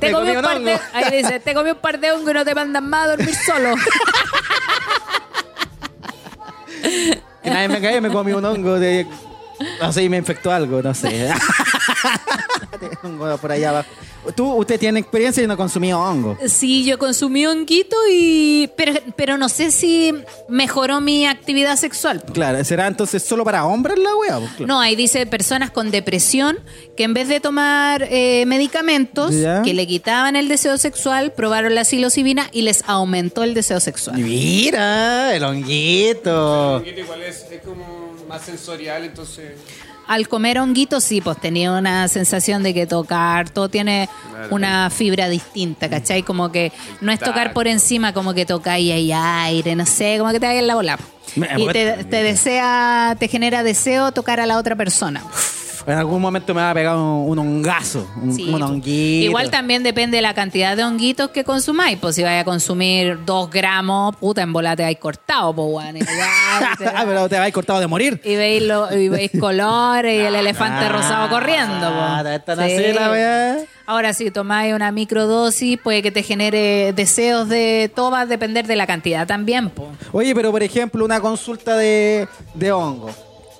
[0.00, 0.82] Te Me comí comí un un par de, hongo.
[0.92, 3.34] ahí dice, te comí un par de hongos y no te mandan más a dormir
[3.34, 3.74] solo.
[7.42, 9.06] Que nadie me cae, me comí un hongo de...
[9.80, 11.30] No sé, y me infectó algo, no sé.
[13.02, 13.88] Hongo por allá abajo.
[14.34, 16.36] Tú, usted tiene experiencia y no consumió hongo.
[16.48, 18.68] Sí, yo consumí honguito y...
[18.76, 20.12] Pero, pero no sé si
[20.48, 22.24] mejoró mi actividad sexual.
[22.32, 24.38] Claro, ¿será entonces solo para hombres la wea?
[24.38, 24.66] Pues, claro.
[24.66, 26.58] No, ahí dice personas con depresión
[26.96, 29.62] que en vez de tomar eh, medicamentos Ya.
[29.62, 34.18] que le quitaban el deseo sexual, probaron la psilocibina y les aumentó el deseo sexual.
[34.18, 36.82] Mira, el honguito.
[36.84, 39.52] igual es, es como más sensorial, entonces...
[40.08, 44.54] Al comer honguito, sí, pues tenía una sensación de que tocar, todo tiene Claro.
[44.54, 46.22] una fibra distinta, ¿cachai?
[46.22, 50.16] Como que no es tocar por encima, como que toca y hay aire, no sé,
[50.18, 50.98] como que te vaya en la bola.
[51.34, 55.22] Me- Y te, te desea, te genera deseo tocar a la otra persona.
[55.86, 58.62] En algún momento me va a pegar un, un hongazo, un, Sí, un pues.
[58.64, 59.24] honguito.
[59.26, 61.96] Igual también depende de la cantidad de honguitos que consumáis.
[61.98, 65.96] Pues si vais a consumir dos gramos, puta, en bola te vais cortado, pues, weón.
[66.94, 68.20] Ah, pero te vas cortado de morir.
[68.24, 71.78] y veis, lo- y veis colores y el elefante Ah, rosado corriendo.
[71.88, 71.94] po.
[72.00, 73.58] ah, están así la.
[73.88, 77.90] Ahora, si tomáis una microdosis, puede que te genere deseos de.
[77.94, 79.86] Todo va a depender de la cantidad también, po.
[80.12, 83.10] Oye, pero por ejemplo, una consulta de, de hongo.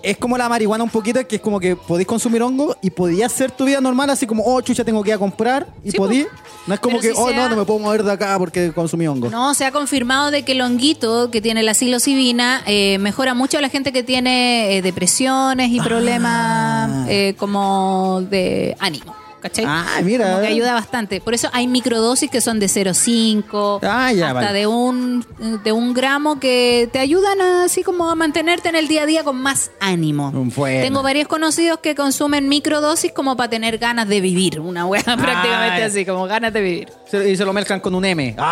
[0.06, 3.32] Es como la marihuana un poquito, que es como que podéis consumir hongo y podías
[3.32, 5.96] hacer tu vida normal, así como, oh, chucha, tengo que ir a comprar y Sí,
[5.96, 6.22] podí.
[6.22, 6.30] po.
[6.68, 8.72] No es como que, si oh, sea- no, no me puedo mover de acá porque
[8.72, 9.28] consumí hongo.
[9.30, 13.58] No, se ha confirmado de que el honguito que tiene la psilocibina eh, mejora mucho
[13.58, 19.12] a la gente que tiene eh, depresiones y problemas eh, como de ánimo.
[19.48, 19.64] ¿Cachai?
[19.66, 20.26] Ah, mira.
[20.28, 21.20] Como que ayuda bastante.
[21.20, 24.52] Por eso hay microdosis que son de 0,5 Ah, ya, hasta vale.
[24.58, 25.26] de un
[25.64, 29.06] de un gramo que te ayudan a, así como a mantenerte en el día a
[29.06, 30.30] día con más ánimo.
[30.32, 30.82] Bueno.
[30.82, 34.60] Tengo varios conocidos que consumen microdosis como para tener ganas de vivir.
[34.60, 35.86] Una hueá prácticamente ya.
[35.86, 36.88] así, como ganas de vivir.
[37.26, 38.34] Y se lo mezclan con un M.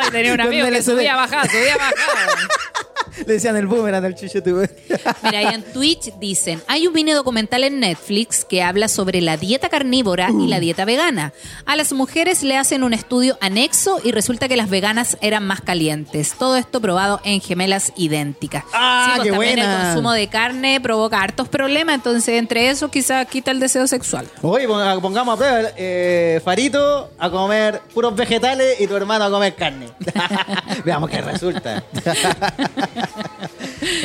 [0.00, 2.48] Ah, Hoy tenía un amigo que subía bajada, subía bajada.
[3.26, 4.50] le decían el boomerang del chucho tu
[5.22, 9.36] Mira, y en Twitch dicen, hay un mini documental en Netflix que habla sobre la
[9.36, 11.32] dieta carnívora y la dieta vegana.
[11.66, 15.60] A las mujeres le hacen un estudio anexo y resulta que las veganas eran más
[15.60, 16.34] calientes.
[16.38, 18.64] Todo esto probado en gemelas idénticas.
[18.72, 19.80] Ah, pues qué también buena.
[19.80, 24.26] el consumo de carne provoca hartos problemas, entonces entre eso quizás quita el deseo sexual.
[24.42, 29.30] Oye, pon- pongamos a prueba, eh, Farito a comer puros vegetales y tu hermano a
[29.30, 29.86] comer carne.
[30.84, 31.82] Veamos qué resulta.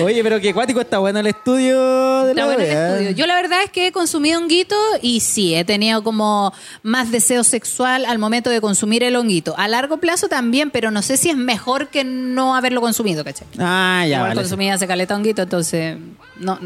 [0.01, 2.89] Oye, pero qué cuático está bueno el estudio de Está la bueno el wea.
[2.93, 3.11] estudio.
[3.11, 7.43] Yo la verdad es que he consumido honguito y sí, he tenido como más deseo
[7.43, 9.53] sexual al momento de consumir el honguito.
[9.57, 13.47] A largo plazo también, pero no sé si es mejor que no haberlo consumido, ¿cachai?
[13.59, 14.41] Ah, ya Igual vale.
[14.41, 15.97] consumí hace caleta honguito, entonces
[16.39, 16.59] no,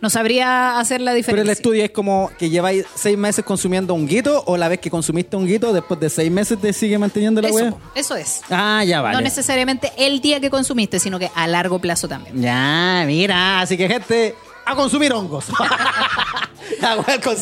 [0.00, 1.42] no sabría hacer la Pero diferencia.
[1.42, 5.36] el estudio es como que lleváis seis meses consumiendo honguito o la vez que consumiste
[5.36, 7.68] honguito, después de seis meses te sigue manteniendo la wea.
[7.68, 8.40] eso, eso es.
[8.50, 9.14] Ah, ya vale.
[9.16, 12.40] No necesariamente el día que consumiste, sino que a largo plazo también.
[12.42, 14.34] Ya, mira, así que gente,
[14.66, 15.46] a consumir hongos.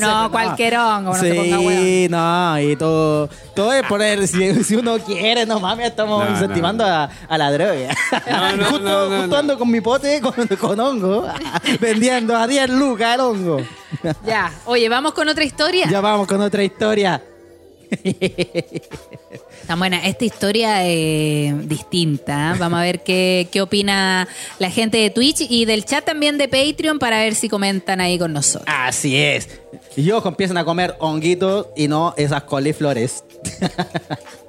[0.00, 2.10] No, cualquier hongo, no se ponga Sí, weón.
[2.10, 6.30] no, y todo, todo es poner, si, si uno quiere, no mames, estamos No, no,
[6.32, 7.94] incentivando A, a la droga.
[8.30, 9.36] No, no, justo no, no, justo no.
[9.36, 11.26] ando con mi pote con, con hongo,
[11.80, 13.60] vendiendo a 10 lucas el hongo.
[14.24, 15.86] Ya, oye, vamos con otra historia.
[15.90, 17.20] Ya vamos con otra historia.
[19.66, 20.06] Tan buena.
[20.06, 22.52] Esta historia es distinta.
[22.54, 22.58] ¿eh?
[22.58, 24.28] Vamos a ver qué, qué opina
[24.58, 28.18] la gente de Twitch y del chat también de Patreon para ver si comentan ahí
[28.18, 28.66] con nosotros.
[28.66, 29.48] Así es.
[29.96, 33.24] Y ojo, empiezan a comer honguitos y no esas coliflores.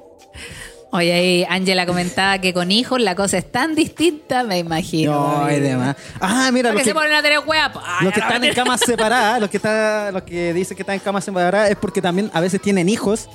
[0.96, 5.10] Oye, ahí Ángela comentaba que con hijos la cosa es tan distinta, me imagino.
[5.10, 5.96] No, es demás.
[6.20, 7.72] Ah, mira, ¿Para los que, se ponen a tener hueá?
[7.84, 10.94] Ay, los que están en camas separadas, los que, están, los que dicen que están
[10.94, 13.28] en camas separadas es porque también a veces tienen hijos.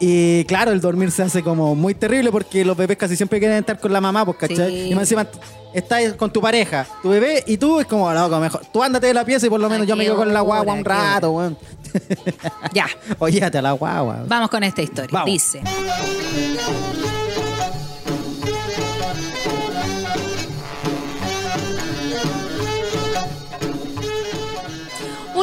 [0.00, 3.58] Y claro, el dormir se hace como muy terrible porque los bebés casi siempre quieren
[3.58, 4.70] estar con la mamá, pues, ¿cachai?
[4.70, 4.90] Sí.
[4.90, 5.26] Y más encima
[5.72, 8.62] estás con tu pareja, tu bebé, y tú es como, loco, mejor.
[8.72, 10.40] Tú ándate de la pieza y por lo menos Ay, yo me quedo con la
[10.40, 11.58] guagua un rato, weón.
[12.72, 12.86] Ya,
[13.18, 14.24] Óyate a la guagua.
[14.26, 15.10] vamos con esta historia.
[15.12, 15.30] Vamos.
[15.30, 15.62] Dice.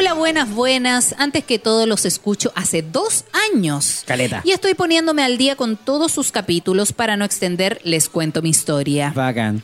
[0.01, 1.13] Hola, buenas, buenas.
[1.19, 4.01] Antes que todo los escucho hace dos años.
[4.07, 4.41] Caleta.
[4.43, 8.49] Y estoy poniéndome al día con todos sus capítulos para no extender, les cuento mi
[8.49, 9.13] historia.
[9.15, 9.61] Bacán.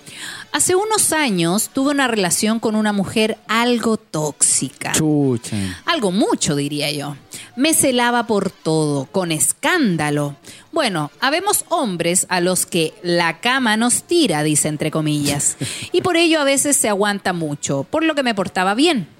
[0.52, 4.92] Hace unos años tuve una relación con una mujer algo tóxica.
[4.92, 5.82] Chucha.
[5.86, 7.16] Algo mucho, diría yo.
[7.56, 10.36] Me celaba por todo, con escándalo.
[10.72, 15.58] Bueno, habemos hombres a los que la cama nos tira, dice entre comillas.
[15.92, 19.17] Y por ello a veces se aguanta mucho, por lo que me portaba bien.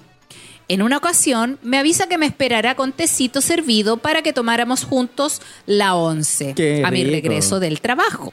[0.68, 5.40] En una ocasión me avisa que me esperará con tecito servido para que tomáramos juntos
[5.64, 7.12] la once Qué a mi rico.
[7.14, 8.32] regreso del trabajo.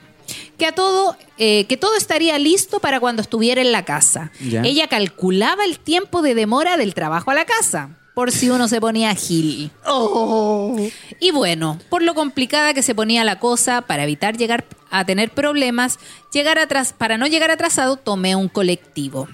[0.58, 4.32] Que a todo, eh, que todo estaría listo para cuando estuviera en la casa.
[4.42, 4.64] Ya.
[4.64, 8.82] Ella calculaba el tiempo de demora del trabajo a la casa, por si uno se
[8.82, 9.72] ponía gil.
[9.88, 10.78] Oh.
[11.20, 15.30] Y bueno, por lo complicada que se ponía la cosa, para evitar llegar a tener
[15.30, 16.00] problemas,
[16.34, 19.28] llegar atrás, para no llegar atrasado, tomé un colectivo.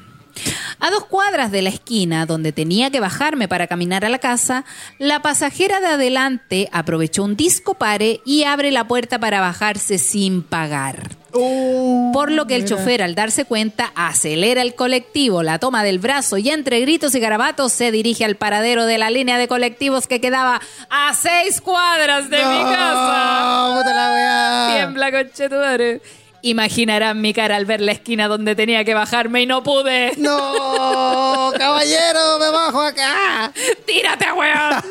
[0.79, 4.65] A dos cuadras de la esquina donde tenía que bajarme para caminar a la casa,
[4.97, 10.41] la pasajera de adelante aprovechó un disco pare y abre la puerta para bajarse sin
[10.41, 11.21] pagar.
[11.31, 16.37] Por lo que el chofer, al darse cuenta, acelera el colectivo, la toma del brazo
[16.37, 20.19] y entre gritos y garabatos se dirige al paradero de la línea de colectivos que
[20.19, 23.69] quedaba a seis cuadras de mi casa.
[23.69, 24.75] No, puta la weá.
[24.75, 26.01] Tiembla, conchetumare.
[26.43, 30.13] Imaginarán mi cara al ver la esquina donde tenía que bajarme y no pude.
[30.17, 33.51] No, caballero, me bajo acá.
[33.85, 34.81] ¡Tírate, weón!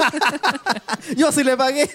[1.16, 1.90] Yo sí le pagué.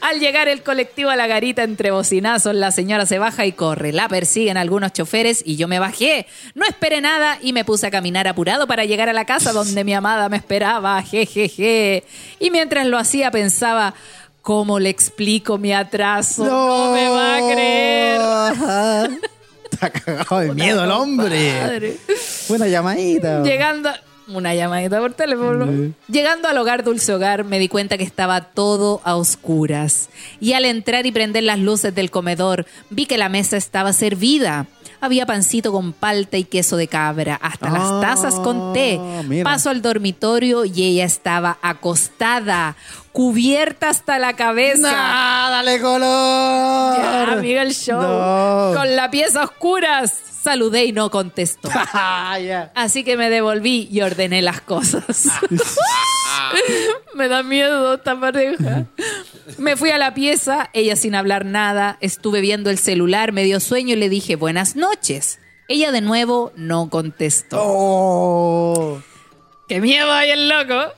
[0.00, 3.92] Al llegar el colectivo a la garita entre bocinazos, la señora se baja y corre.
[3.92, 6.26] La persiguen algunos choferes y yo me bajé.
[6.54, 9.84] No esperé nada y me puse a caminar apurado para llegar a la casa donde
[9.84, 11.00] mi amada me esperaba.
[11.02, 12.04] Jejeje.
[12.40, 13.94] Y mientras lo hacía pensaba,
[14.44, 16.44] ¿cómo le explico mi atraso?
[16.44, 18.20] No, me va a creer.
[18.20, 19.08] Ajá.
[19.64, 21.60] Está cagado de miedo el hombre.
[21.60, 21.96] Madre.
[22.48, 23.42] Buena llamadita.
[23.42, 23.90] Llegando.
[24.26, 25.92] Una llamadita por teléfono.
[26.08, 30.08] Llegando al hogar Dulce Hogar, me di cuenta que estaba todo a oscuras.
[30.40, 34.66] Y al entrar y prender las luces del comedor, vi que la mesa estaba servida.
[35.02, 38.98] Había pancito con palta y queso de cabra, hasta Ah, las tazas con té.
[39.28, 39.44] mira.
[39.44, 42.76] Paso al dormitorio y ella estaba acostada,
[43.12, 44.90] cubierta hasta la cabeza.
[44.90, 46.96] Nah, dale color.
[46.96, 48.00] Ya, amiga, el show.
[48.00, 48.72] No.
[48.78, 50.14] Con la pieza a oscuras.
[50.44, 51.70] Saludé y no contestó.
[51.96, 52.70] Ah.
[52.74, 55.28] Así que me devolví y ordené las cosas.
[57.14, 58.86] me da miedo esta pareja.
[59.58, 63.60] Me fui a la pieza, ella sin hablar nada, estuve viendo el celular, me dio
[63.60, 65.38] sueño y le dije buenas noches.
[65.68, 67.58] Ella de nuevo no contestó.
[67.60, 69.00] Oh.
[69.68, 70.92] ¡Qué miedo hay el loco!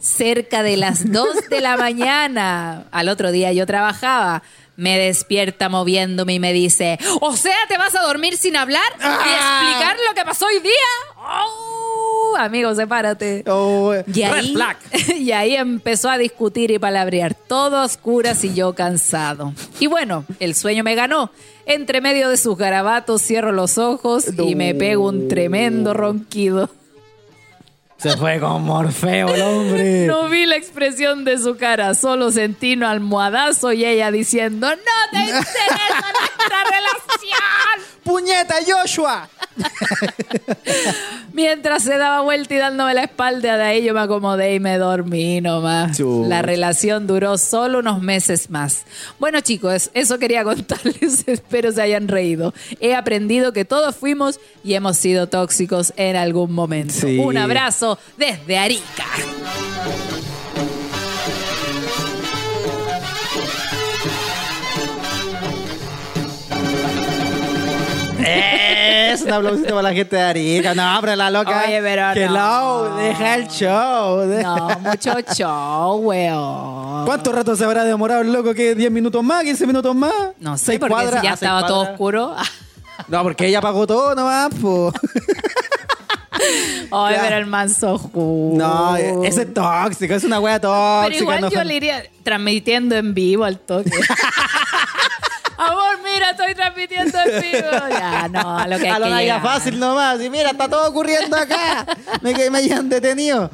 [0.00, 4.42] Cerca de las 2 de la mañana, al otro día yo trabajaba,
[4.76, 9.02] me despierta moviéndome y me dice, o sea, ¿te vas a dormir sin hablar y
[9.02, 9.62] Ah.
[9.64, 10.72] explicar lo que pasó hoy día?
[11.16, 12.36] ¡Oh!
[12.38, 13.42] Amigo, sepárate.
[13.48, 14.76] Oh, Y red ahí, flag.
[15.18, 19.52] y ahí empezó a discutir y palabrear, todo a oscuras y yo cansado.
[19.80, 21.32] Y bueno, el sueño me ganó.
[21.66, 26.70] Entre medio de sus garabatos cierro los ojos y me pego un tremendo ronquido.
[27.98, 30.06] Se fue con Morfeo el hombre.
[30.06, 34.76] No vi la expresión de su cara, solo sentí un almohadazo y ella diciendo, no
[35.10, 37.97] te interesa nuestra relación.
[38.08, 39.28] ¡Puñeta, Joshua!
[41.34, 44.78] Mientras se daba vuelta y dándome la espalda, de ahí yo me acomodé y me
[44.78, 46.00] dormí nomás.
[46.00, 48.86] La relación duró solo unos meses más.
[49.18, 51.28] Bueno, chicos, eso quería contarles.
[51.28, 52.54] Espero se hayan reído.
[52.80, 56.94] He aprendido que todos fuimos y hemos sido tóxicos en algún momento.
[56.94, 57.18] Sí.
[57.18, 59.04] Un abrazo desde Arica.
[69.12, 70.74] Es un aplausito para la gente de Arica.
[70.74, 71.64] No, pero la loca.
[71.66, 72.96] Oye, pero que no.
[72.96, 74.24] deja el show.
[74.26, 77.06] No, mucho show, weón.
[77.06, 78.52] ¿Cuánto rato se habrá demorado el loco?
[78.54, 78.76] ¿Qué?
[78.76, 79.44] ¿10 minutos más?
[79.44, 80.12] ¿15 minutos más?
[80.38, 81.20] No sé, ¿Seis porque cuadras?
[81.20, 82.34] si ya Ah, estaba todo oscuro.
[83.06, 84.92] No, porque ella pagó todo nomás, po.
[86.90, 88.10] Ay, pero el manso.
[88.14, 91.04] No, ese es tóxico, es una wea tóxica.
[91.08, 93.90] Pero igual no yo le iría transmitiendo en vivo al toque.
[95.58, 97.68] Amor, mira, estoy transmitiendo en vivo.
[97.90, 99.42] Ya, no, lo que hay a lo que llegar.
[99.42, 100.20] fácil nomás.
[100.22, 101.84] Y mira, está todo ocurriendo acá.
[102.22, 103.50] me, que me hayan detenido.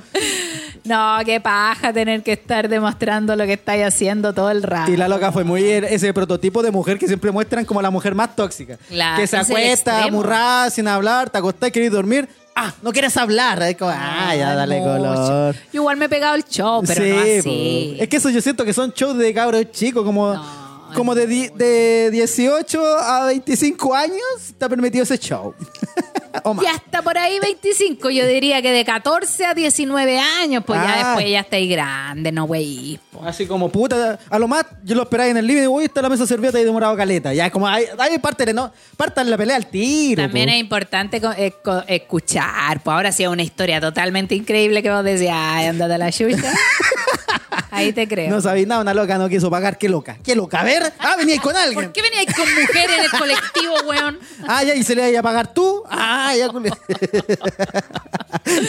[0.84, 4.90] No, qué paja tener que estar demostrando lo que estáis haciendo todo el rato.
[4.92, 7.90] Y la loca fue muy er- ese prototipo de mujer que siempre muestran como la
[7.90, 8.76] mujer más tóxica.
[8.88, 12.28] Claro, que se acuesta, amurrada, sin hablar, te acostás, querés dormir.
[12.54, 13.62] Ah, no quieres hablar.
[13.62, 14.92] Es como, ah, ya dale mucho.
[14.98, 15.54] color.
[15.72, 17.96] Yo igual me he pegado el show, pero Sí, no así.
[17.98, 20.63] Es que eso yo siento que son shows de cabros chicos, como, No,
[20.94, 24.18] como de, di- de 18 a 25 años,
[24.58, 25.54] te ha permitido ese show.
[26.44, 26.64] o más.
[26.64, 30.86] Ya está por ahí 25, yo diría que de 14 a 19 años, pues Ah.
[30.86, 32.98] ya después ya estáis grande, no güey.
[33.24, 36.08] Así como puta, a lo más yo lo esperaba en el living, uy, está la
[36.08, 37.32] mesa servida y demorado caleta.
[37.32, 40.22] Ya, como hay, hay parte no, partan la pelea al tiro.
[40.22, 40.54] También po.
[40.54, 41.52] es importante co- eh,
[41.88, 42.82] escuchar.
[42.82, 46.10] Pues ahora sí es una historia totalmente increíble que vos decías, ay, andate a la
[46.12, 46.52] chucha.
[47.76, 48.30] Ahí te creo.
[48.30, 50.18] No sabéis nada, una loca no quiso pagar, qué loca.
[50.24, 51.84] Qué loca, a ver, ah, venía con alguien.
[51.84, 54.18] ¿Por qué veníais con mujeres en el colectivo, weón?
[54.46, 55.82] Ah, ya, y se le iba a pagar tú.
[55.90, 56.48] Ah, ya.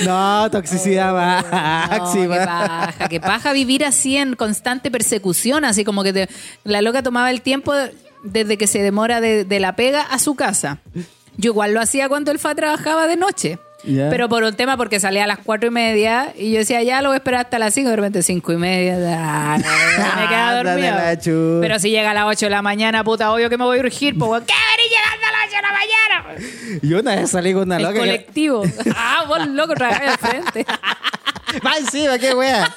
[0.05, 2.37] No, toxicidad máxima.
[2.39, 6.29] qué paja, qué paja vivir así en constante persecución, así como que te-
[6.63, 7.73] la loca tomaba el tiempo
[8.23, 10.79] desde que se demora de, de la pega a su casa.
[11.37, 13.59] Yo igual lo hacía cuando el FA trabajaba de noche.
[13.87, 14.09] Ya.
[14.09, 17.01] Pero por un tema, porque salía a las cuatro y media y yo decía, ya
[17.01, 19.13] lo voy a esperar hasta las cinco, de repente cinco y media, me
[20.03, 21.61] Ándale dormido.
[21.61, 23.81] Pero si llega a las ocho de la mañana, puta, obvio que me voy a
[23.81, 26.79] urgir, pues, ¿qué venís llegando a las ocho de la mañana?
[26.81, 27.93] Yo una vez salí con una El loca.
[27.93, 28.63] que- colectivo.
[28.95, 30.65] ah, vos loco, trabajé al frente.
[31.65, 32.75] Va encima, qué wea.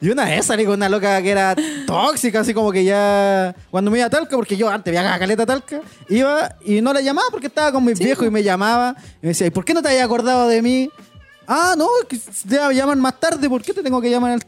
[0.00, 3.54] Y una vez salí con una loca que era tóxica, así como que ya.
[3.70, 6.92] Cuando me iba a Talca, porque yo antes viajaba a Caleta Talca, iba y no
[6.92, 8.94] la llamaba porque estaba con mis viejos y me llamaba.
[9.20, 10.90] Y me decía, ¿y por qué no te habías acordado de mí?
[11.48, 12.18] Ah, no, es que
[12.48, 14.42] te llaman más tarde, ¿por qué te tengo que llamar al.?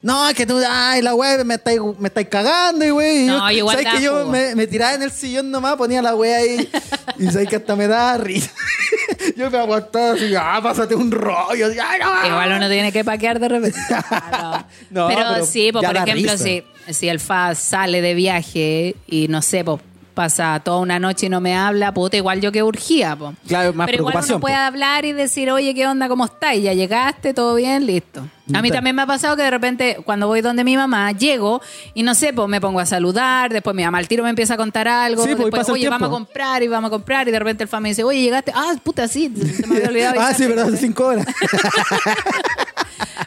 [0.00, 3.26] No, es que tú, ay, la wea, me estáis, me estáis cagando, y wey.
[3.26, 6.38] No, yo, ¿sabes que yo me, me tiraba en el sillón nomás, ponía la wea
[6.38, 6.70] ahí,
[7.18, 8.52] y sabes que hasta me daba risa.
[9.38, 12.26] Yo me aguantaba así, ah, pásate un rollo, así, ay, no.
[12.26, 13.78] Igual uno tiene que paquear de repente.
[14.90, 15.08] No.
[15.08, 19.42] Pero, pero sí, pues, por ejemplo, si, si el FA sale de viaje y no
[19.42, 19.80] sé, pues
[20.18, 23.36] pasa toda una noche y no me habla, puta, igual yo que urgía, pues.
[23.46, 24.60] Claro, más Pero igual uno puede po.
[24.60, 26.08] hablar y decir, oye, ¿qué onda?
[26.08, 26.56] ¿Cómo estás?
[26.56, 28.26] Y ya llegaste, todo bien, listo.
[28.52, 31.12] A mí Ta- también me ha pasado que de repente, cuando voy donde mi mamá,
[31.12, 31.60] llego
[31.94, 34.54] y no sé, pues me pongo a saludar, después mi mamá al tiro me empieza
[34.54, 37.28] a contar algo, Sí, pues, después, pasa oye, vamos a comprar y vamos a comprar,
[37.28, 39.88] y de repente el FA me dice, oye, llegaste, ah, puta, sí, se me había
[39.88, 40.14] olvidado.
[40.20, 40.48] ah, sí, avisarte".
[40.48, 41.26] pero hace cinco horas.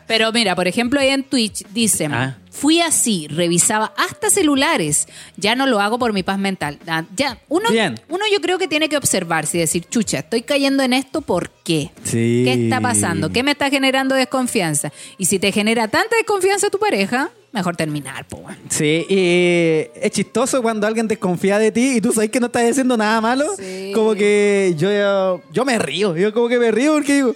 [0.07, 2.37] Pero mira, por ejemplo, ahí en Twitch dicen, Ah.
[2.51, 6.77] fui así, revisaba hasta celulares, ya no lo hago por mi paz mental.
[6.87, 7.99] Ah, Ya, uno, Bien.
[8.09, 11.49] uno yo creo que tiene que observarse y decir, chucha, estoy cayendo en esto, ¿por
[11.63, 11.91] qué?
[12.03, 12.41] Sí.
[12.45, 13.29] ¿Qué está pasando?
[13.31, 14.91] ¿Qué me está generando desconfianza?
[15.17, 18.43] Y si te genera tanta desconfianza tu pareja, mejor terminar, po.
[18.69, 22.69] Sí, y es chistoso cuando alguien desconfía de ti y tú sabes que no estás
[22.69, 23.45] haciendo nada malo.
[23.57, 23.91] Sí.
[23.93, 27.35] Como que yo, yo me río, yo como que me río porque digo,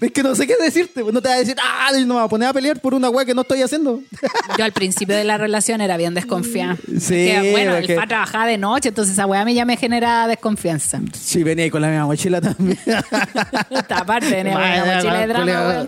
[0.00, 1.02] es que no sé qué decirte.
[1.02, 2.94] pues No te vas a decir, ah, no me voy a poner a pelear por
[2.94, 4.00] una weá que no estoy haciendo.
[4.58, 6.76] Yo al principio de la relación era bien desconfiada.
[7.00, 9.64] Sí, Que, bueno, el porque- FA trabajaba de noche, entonces esa weá a mí ya
[9.64, 11.00] me genera desconfianza.
[11.18, 12.78] Sí, venía con la misma mochila también.
[13.70, 15.86] Esta parte venía con una mochila de drama.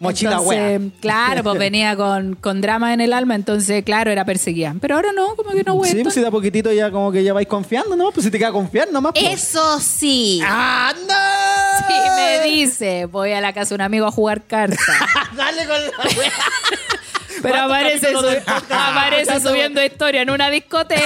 [0.00, 0.80] Mochila Entonces, wea.
[1.00, 4.74] Claro, pues venía con, con drama en el alma, entonces, claro, era perseguida.
[4.80, 5.92] Pero ahora no, como que no, güey.
[5.92, 8.10] sí, pues si de a poquitito ya como que ya vais confiando, ¿no?
[8.10, 9.12] Pues si te queda confiar nomás.
[9.12, 9.24] pues.
[9.44, 10.40] Eso sí.
[10.42, 11.86] ¡Ah, no!
[11.86, 14.78] Sí, me dice, voy a la casa de un amigo a jugar cartas.
[15.36, 16.32] Dale con la wea.
[17.42, 21.02] Pero ¿Cuántos aparece, su- aparece subiendo historia en una discoteca.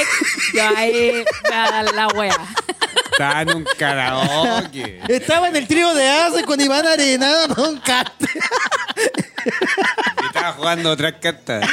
[0.55, 1.25] Yo ahí
[1.95, 2.37] la wea.
[3.13, 5.01] Estaba en un karaoke.
[5.09, 8.27] Estaba en el trío de Ace con Iván Arenado, con Cate.
[10.23, 11.69] Y estaba jugando otras cartas.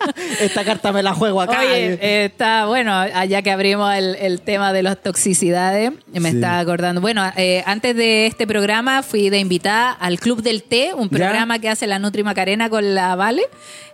[0.40, 1.60] Esta carta me la juego acá.
[1.60, 6.36] Oye, está bueno, allá que abrimos el, el tema de las toxicidades, me Sí.
[6.36, 7.00] está acordando.
[7.00, 11.16] Bueno, eh, antes de este programa fui de invitada al Club del Té, un ¿Ya?
[11.18, 13.42] programa que hace la Nutri Macarena con la Vale.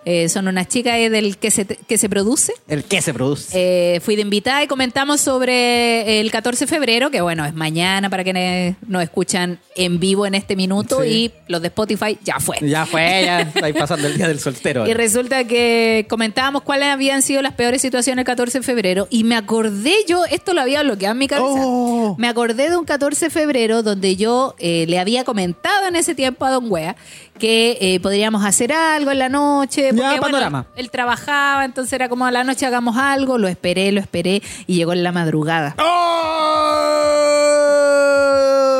[0.08, 2.52] Eh, son unas chicas eh, del que se, que se produce.
[2.68, 3.48] El que se produce.
[3.96, 8.08] Eh, fui de invitada y comentamos sobre el 14 de febrero, que bueno, es mañana
[8.08, 11.08] para quienes nos escuchan en vivo en este minuto Sí.
[11.08, 12.56] y los de Spotify ya fue.
[12.60, 14.86] Ya fue, ya está ahí pasando el día del soltero.
[14.86, 19.24] Y resulta que comentábamos cuáles habían sido las peores situaciones el 14 de febrero y
[19.24, 22.14] me acordé yo, esto lo había bloqueado en mi cabeza, Oh.
[22.18, 26.14] me acordé de un 14 de febrero donde yo eh, le había comentado en ese
[26.14, 26.96] tiempo a Don Wea
[27.38, 29.82] que eh, podríamos hacer algo en la noche.
[29.82, 30.66] Ya, porque, bueno, panorama.
[30.76, 34.74] él trabajaba, entonces era como a la noche hagamos algo, lo esperé, lo esperé y
[34.76, 35.74] llegó en la madrugada.
[35.78, 36.35] ¡Oh!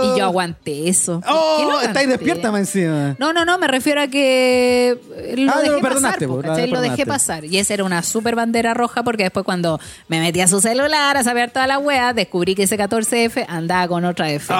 [0.05, 1.21] Y yo aguanté eso.
[1.21, 1.81] ¿Por qué ¡Oh!
[1.81, 3.17] Estáis despierta más encima.
[3.19, 6.67] No, no, no, me refiero a que eh, lo Ah, dejé lo perdonaste, pasar, po,
[6.67, 7.45] po, lo dejé pasar.
[7.45, 9.79] Y esa era una super bandera roja porque después cuando
[10.09, 13.89] me metí a su celular a saber toda la wea, descubrí que ese 14F andaba
[13.89, 14.53] con otra F.
[14.53, 14.57] ¡Oh!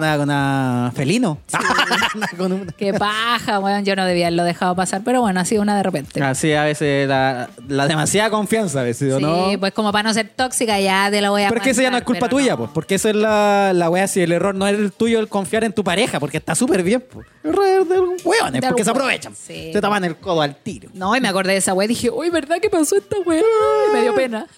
[0.00, 1.38] Nada con una felino.
[2.14, 3.84] Nada con una- Qué paja, weón.
[3.84, 6.22] Yo no debía haberlo dejado pasar, pero bueno, ha sido una de repente.
[6.22, 9.48] Así a veces la, la demasiada confianza, a veces, ¿o sí, no?
[9.60, 11.96] pues como para no ser tóxica, ya te lo voy a Porque eso ya no
[11.98, 12.58] es culpa pero tuya, no.
[12.58, 12.70] pues.
[12.74, 15.64] Porque eso es la, la wea, si el error no es el tuyo el confiar
[15.64, 17.04] en tu pareja, porque está súper bien.
[17.42, 19.34] El error de los hueones, De porque se algún- aprovechan.
[19.34, 19.70] Sí.
[19.72, 20.90] Te toman el codo al tiro.
[20.94, 23.40] No, y me acordé de esa wea y dije, uy, ¿verdad que pasó esta wea?
[23.40, 24.46] Y me dio pena.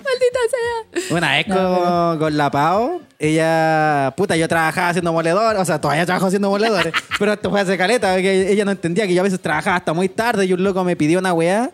[0.00, 1.16] Maldita sea.
[1.16, 6.06] Una vez con, con la Pau, ella, puta, yo trabajaba haciendo moledores, o sea, todavía
[6.06, 9.24] trabajo haciendo moledores, pero esto fue hace caleta, que ella no entendía que yo a
[9.24, 11.70] veces trabajaba hasta muy tarde y un loco me pidió una weá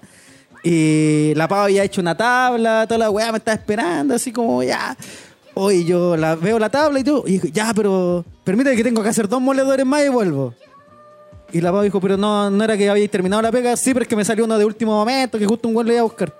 [0.65, 4.61] y la Pau había hecho una tabla, toda la weá me estaba esperando, así como
[4.65, 4.97] ya.
[5.59, 9.03] Hoy yo la, veo la tabla y tú, y digo, ya, pero permíteme que tengo
[9.03, 10.53] que hacer dos moledores más y vuelvo.
[11.51, 14.03] Y la Pau dijo, pero no, no era que habíais terminado la pega, sí, pero
[14.03, 16.05] es que me salió uno de último momento, que justo un güey le iba a
[16.05, 16.35] buscar.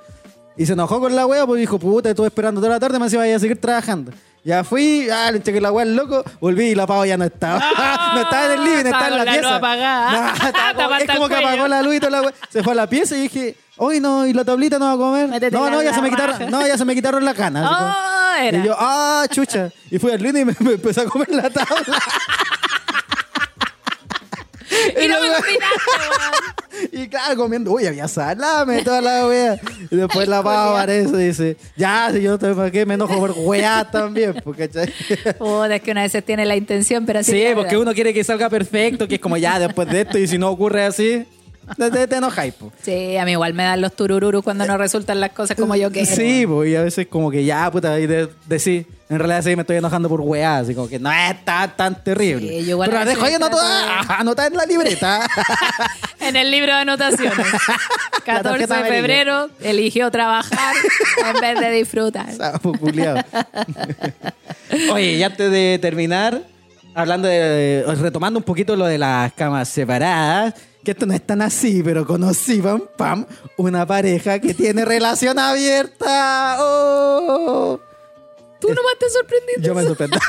[0.55, 3.07] Y se enojó con la wea, pues dijo, puta, estuve esperando toda la tarde, me
[3.07, 4.13] decía, vaya a seguir trabajando.
[4.45, 7.25] Ya fui, ah, le chequé la wea al loco, volví y la pava ya no
[7.25, 7.59] estaba.
[8.15, 9.61] no estaba en el living, estaba estaba en la, la pieza.
[10.13, 12.35] No, estaba es como que apagó la luz y toda la wea.
[12.51, 14.97] Se fue a la pieza y dije, hoy no, y la tablita no va a
[14.97, 15.29] comer.
[15.29, 16.33] Métete no, no, ya se me raja.
[16.33, 17.71] quitaron, no, ya se me quitaron las canas.
[18.37, 18.59] Oh, era.
[18.59, 19.71] Y yo, ah, chucha.
[19.91, 21.99] Y fui al living y me, me empecé a comer la tabla.
[25.03, 25.43] Y no me weón.
[26.93, 29.59] Y claro, comiendo, uy, había salame, toda la wea.
[29.91, 33.19] Y después la pava aparece y dice, ya, si yo te para qué me enojo
[33.19, 34.35] por weá también.
[34.45, 34.65] Puta,
[35.75, 38.51] es que una vez tiene la intención, pero así Sí, porque uno quiere que salga
[38.51, 41.27] perfecto, que es como ya después de esto, y si no ocurre así,
[41.77, 42.73] te, te, enojáis, pues.
[42.83, 45.91] Sí, a mí igual me dan los turururus cuando no resultan las cosas como yo
[45.91, 46.15] quiero.
[46.15, 48.87] Sí, pues, y a veces como que ya, puta, y de, de sí.
[49.09, 52.03] En realidad sí me estoy enojando por weá, así como que no es tan, tan
[52.03, 52.49] terrible.
[52.49, 55.21] Sí, yo igual Pero la dejo ahí anotada, anotada en la libreta.
[56.19, 57.47] En el libro de anotaciones.
[58.25, 60.75] 14 de febrero eligió trabajar
[61.25, 62.33] en vez de disfrutar.
[62.33, 62.73] Sapo.
[64.93, 66.43] Oye, y antes de terminar,
[66.95, 67.85] hablando de.
[68.01, 70.55] retomando un poquito lo de las camas separadas,
[70.87, 73.27] que esto no es tan así, pero conocí, pam, pam,
[73.57, 76.57] una pareja que tiene relación abierta.
[76.61, 77.79] ¡Oh!
[78.61, 79.63] Tú nomás te sorprendiste.
[79.63, 80.17] Yo me sorprendí.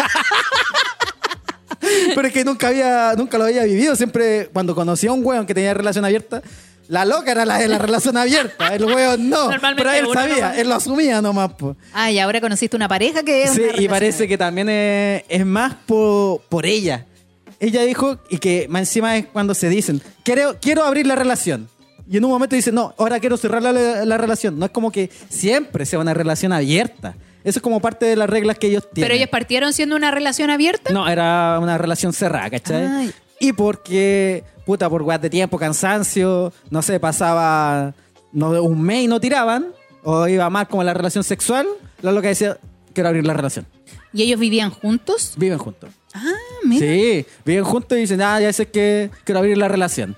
[2.16, 3.95] Pero es que nunca había, nunca lo había vivido.
[3.95, 6.41] Siempre, cuando conocí a un weón que tenía relación abierta,
[6.88, 8.74] la loca era la de la relación abierta.
[8.74, 9.49] El weón no.
[9.51, 10.58] Normalmente Pero él sabía, nomás.
[10.58, 11.53] él lo asumía nomás.
[11.53, 11.78] po.
[11.93, 15.24] Ah, y ahora conociste una pareja que es Sí, una y parece que también es,
[15.30, 17.05] es más por, por ella.
[17.60, 21.70] Ella dijo, y que más encima es cuando se dicen, quiero, quiero abrir la relación.
[22.10, 24.58] Y en un momento dice, no, ahora quiero cerrar la, la relación.
[24.58, 27.16] No es como que siempre sea una relación abierta.
[27.43, 29.08] Eso es como parte de las reglas que ellos tienen.
[29.08, 30.91] Pero ellos partieron siendo una relación abierta.
[30.91, 32.86] No, era una relación cerrada, ¿cachai?
[32.86, 33.14] Ay.
[33.39, 37.93] Y porque, puta, por guas de tiempo, cansancio, no sé, pasaba
[38.32, 39.68] no, un mes y no tiraban,
[40.03, 41.68] o iba mal como la relación sexual,
[42.01, 42.58] la loca decía,
[42.93, 43.68] quiero abrir la relación.
[44.14, 45.34] ¿Y ellos vivían juntos?
[45.38, 45.89] Viven juntos.
[46.14, 46.24] Ah,
[46.64, 46.86] mira.
[46.86, 50.16] Sí, viven juntos y dicen, ah, ya sé que quiero abrir la relación.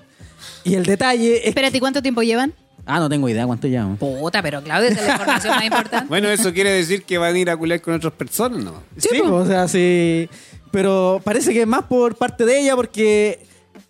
[0.64, 1.46] Y el detalle es...
[1.46, 2.54] Espérate, ¿y ¿cuánto tiempo llevan?
[2.86, 3.98] Ah, no tengo idea cuánto llevamos.
[3.98, 6.08] Puta, pero Claudia, esa es la información más importante.
[6.08, 8.82] Bueno, eso quiere decir que van a ir a culiar con otras personas, ¿no?
[8.96, 10.28] Sí, pues, o sea, sí.
[10.70, 13.46] Pero parece que es más por parte de ella porque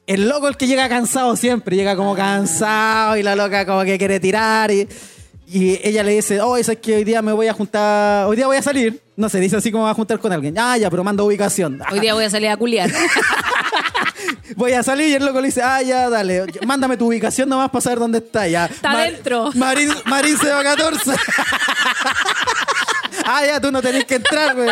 [0.07, 1.76] el loco es el que llega cansado siempre.
[1.76, 4.88] Llega como cansado y la loca como que quiere tirar y,
[5.53, 8.36] y ella le dice, oh, eso es que hoy día me voy a juntar, hoy
[8.36, 9.03] día voy a salir.
[9.16, 10.57] No sé, dice así como va a juntar con alguien.
[10.57, 11.80] Ah, ya, pero manda ubicación.
[11.90, 12.88] Hoy día voy a salir a culiar.
[14.57, 17.70] Voy a salir y el loco le dice, ah, ya, dale, mándame tu ubicación nomás
[17.70, 18.48] para saber dónde está.
[18.48, 18.66] Ya.
[18.66, 19.51] Está dentro.
[19.55, 21.12] Marín, Marín Seba 14.
[23.26, 24.68] ah, ya, tú no tenés que entrar, güey.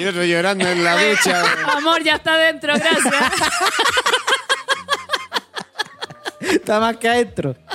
[0.00, 1.42] Y otro llorando en la ducha.
[1.76, 3.12] Amor, ya está dentro, gracias.
[6.62, 7.56] Está más que adentro.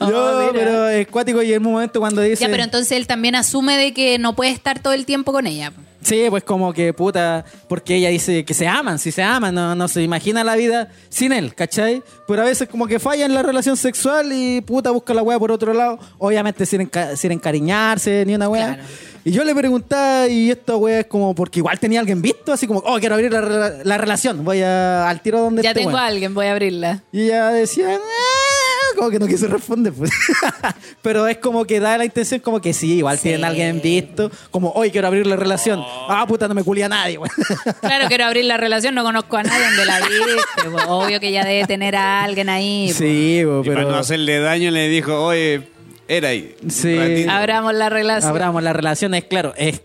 [0.00, 0.52] Oh, Yo, mira.
[0.52, 2.42] pero es cuático y en un momento cuando dice.
[2.44, 5.46] Ya, pero entonces él también asume de que no puede estar todo el tiempo con
[5.46, 5.72] ella.
[6.02, 9.74] Sí, pues como que puta, porque ella dice que se aman, si se aman, no,
[9.74, 12.02] no se imagina la vida sin él, ¿cachai?
[12.26, 15.38] Pero a veces como que falla en la relación sexual y puta busca la wea
[15.38, 18.66] por otro lado, obviamente sin, enca- sin encariñarse ni una wea.
[18.74, 18.82] Claro.
[19.22, 22.66] Y yo le preguntaba, y esta wea es como, porque igual tenía alguien visto, así
[22.66, 25.98] como, oh, quiero abrir la, la relación, voy a, al tiro donde Ya esté, tengo
[25.98, 27.02] a alguien, voy a abrirla.
[27.12, 27.98] Y ella decía, "Ah",
[29.00, 29.92] como que no quiso responder.
[29.92, 30.10] Pues.
[31.02, 33.24] Pero es como que da la intención como que sí, igual Sí.
[33.24, 35.82] tienen a alguien visto, como hoy quiero abrir la relación.
[36.08, 37.18] Ah, puta, no me culía a nadie.
[37.80, 40.70] Claro, quiero abrir la relación, no conozco a nadie donde la viste.
[40.70, 42.86] pues, Obvio que ya debe tener a alguien ahí.
[42.88, 42.96] pues.
[42.98, 45.68] sí, bo, Y para pero no hacerle daño le dijo, oye,
[46.08, 46.54] era ahí.
[46.68, 46.96] Sí.
[46.96, 47.30] ratito".
[47.30, 48.30] Abramos la relación.
[48.30, 49.52] abramos la relación, es claro.
[49.56, 49.80] Es,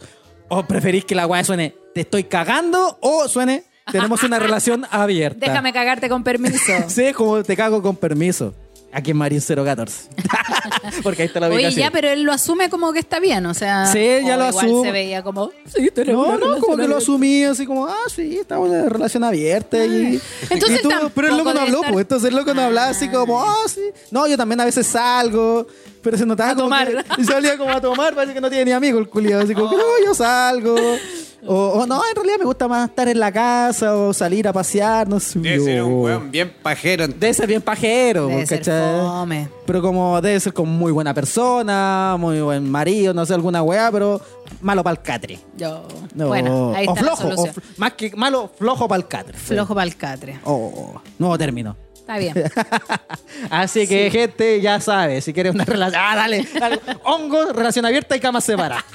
[0.50, 5.46] o preferís que la weá suene, te estoy cagando, o suene, tenemos una relación abierta.
[5.48, 6.58] Déjame cagarte con permiso.
[6.88, 8.54] Sí, es como te cago con permiso.
[8.98, 10.08] Aquí en Marín 014.
[11.04, 11.80] Porque ahí está la Oye, ubicación.
[11.82, 13.88] ya, pero él lo asume como que está bien, o sea.
[13.88, 14.88] Sí, ya o lo igual asume.
[14.88, 15.52] se veía como.
[15.66, 18.90] Sí, tenemos No, no, como que lo asumí así como, ah, sí, estamos en una
[18.90, 19.86] relación abierta.
[19.86, 22.04] Y, Entonces y tú- pero el loco no habló, estar- pues.
[22.04, 23.82] Entonces el loco no hablaba así como, ah, sí.
[24.12, 25.68] No, yo también a veces salgo,
[26.02, 26.88] pero se notaba A como tomar.
[26.88, 29.44] que- y salía como a tomar, parece que no tiene ni amigo el culiado.
[29.44, 30.76] Así como, no, yo salgo.
[31.48, 34.54] O, o no, en realidad me gusta más estar en la casa o salir a
[34.54, 35.40] pasear, no sé.
[35.40, 37.08] Debe ser un weón bien pajero.
[37.08, 39.00] Debe ser bien pajero, Debe ser ¿cachai?
[39.00, 39.50] fome.
[39.66, 43.92] Pero como debe ser como muy buena persona, muy buen marido, no sé, alguna weá,
[43.92, 44.20] pero
[44.62, 45.40] malo para el catre.
[45.56, 45.88] Yo.
[46.16, 46.28] No.
[46.28, 47.56] Bueno, ahí o está flojo, la o solución.
[47.56, 49.38] fl- más que malo, flojo para el catre.
[49.38, 50.40] Flojo para el catre.
[50.46, 51.76] Oh, nuevo término.
[51.96, 52.36] Está bien.
[53.50, 56.02] Así que, gente, ya sabe, si quieres una relación.
[56.06, 56.80] Ah, dale, dale.
[57.04, 58.86] Hongo, relación abierta y cama separada.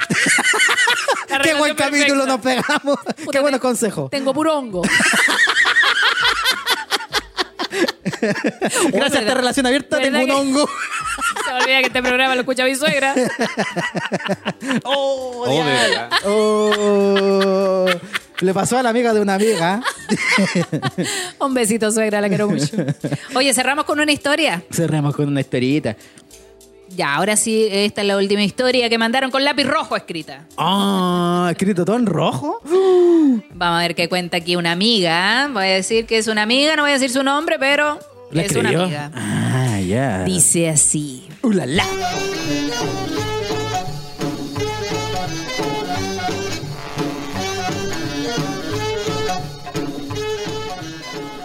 [1.43, 2.99] Qué buen capítulo nos pegamos.
[3.24, 4.11] Puta, Qué buenos consejos.
[4.11, 4.83] Tengo puro hongo.
[8.20, 9.37] Gracias a esta ¿verdad?
[9.37, 10.68] relación abierta ¿Verdad tengo un que- hongo.
[11.45, 13.14] Se me olvida que este programa lo escucha mi suegra.
[14.85, 15.70] Oh, Oh, de diablo.
[15.72, 16.11] verdad.
[16.26, 17.87] Oh.
[18.41, 19.83] Le pasó a la amiga de una amiga.
[21.39, 22.76] Un besito, suegra, la quiero mucho.
[23.35, 24.62] Oye, cerramos con una historia.
[24.70, 25.97] Cerramos con una historita.
[27.01, 30.45] Ya, ahora sí, esta es la última historia que mandaron con lápiz rojo escrita.
[30.59, 32.61] Ah, escrito todo en rojo.
[33.55, 35.49] Vamos a ver qué cuenta aquí una amiga.
[35.51, 37.99] Voy a decir que es una amiga, no voy a decir su nombre, pero
[38.33, 39.11] ¿La es una amiga.
[39.15, 40.25] Ah, ya.
[40.25, 41.27] Dice así.
[41.41, 41.87] Uh, la, la.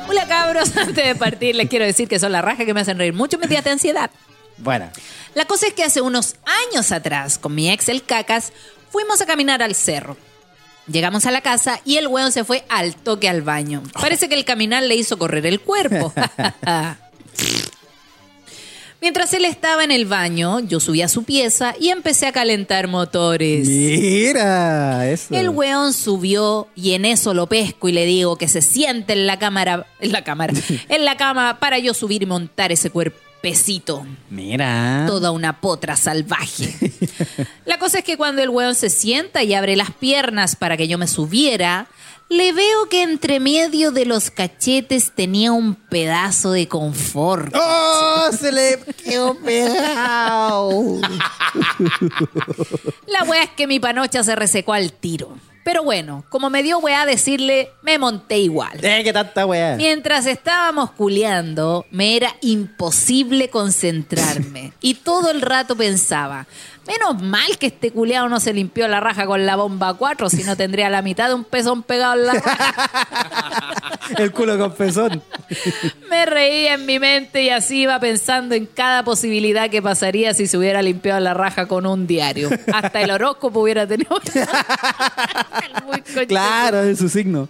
[0.10, 2.98] Hola cabros, antes de partir les quiero decir que son la raja que me hacen
[2.98, 4.12] reír mucho mis días de ansiedad.
[4.58, 4.90] Bueno.
[5.34, 6.36] La cosa es que hace unos
[6.70, 8.54] años atrás, con mi ex el Cacas,
[8.90, 10.18] fuimos a caminar al cerro.
[10.88, 13.82] Llegamos a la casa y el weón se fue al toque al baño.
[13.94, 16.14] Parece que el caminar le hizo correr el cuerpo.
[19.02, 22.88] Mientras él estaba en el baño, yo subí a su pieza y empecé a calentar
[22.88, 23.68] motores.
[23.68, 25.36] Mira, eso.
[25.36, 29.28] El weón subió y en eso lo pesco y le digo que se siente en
[29.28, 30.54] la cámara, en la cámara,
[30.90, 32.90] en la cama para yo subir y montar ese
[33.46, 34.06] cuerpecito.
[34.30, 35.06] Mira.
[35.08, 36.74] Toda una potra salvaje.
[37.66, 40.88] La cosa es que cuando el weón se sienta y abre las piernas para que
[40.88, 41.88] yo me subiera,
[42.28, 47.54] le veo que entre medio de los cachetes tenía un pedazo de confort.
[47.56, 48.30] ¡Oh!
[48.32, 51.00] Se le quedó pegado.
[53.08, 55.38] La wea es que mi panocha se resecó al tiro.
[55.66, 58.78] Pero bueno, como me dio weá decirle, me monté igual.
[58.84, 59.76] eh, qué tanta weá.
[59.76, 64.74] Mientras estábamos culeando, me era imposible concentrarme.
[64.80, 66.46] Y todo el rato pensaba,
[66.88, 70.44] menos mal que este culeado no se limpió la raja con la bomba 4, si
[70.44, 73.76] no tendría la mitad de un pezón pegado en la raja.
[74.18, 75.22] El culo con pezón.
[76.10, 80.48] Me reía en mi mente y así iba pensando en cada posibilidad que pasaría si
[80.48, 82.50] se hubiera limpiado la raja con un diario.
[82.72, 84.20] Hasta el horóscopo hubiera tenido.
[85.86, 86.28] Muy.
[86.28, 87.50] Claro, es su signo.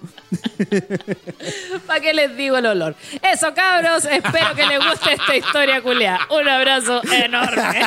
[1.88, 2.96] ¿Para qué les digo el olor?
[3.22, 4.06] Eso, cabros.
[4.06, 6.20] Espero que les guste esta historia culia.
[6.30, 7.82] Un abrazo enorme.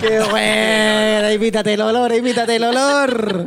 [0.00, 1.32] Qué buena.
[1.32, 3.46] Imítate el olor, imítate el olor.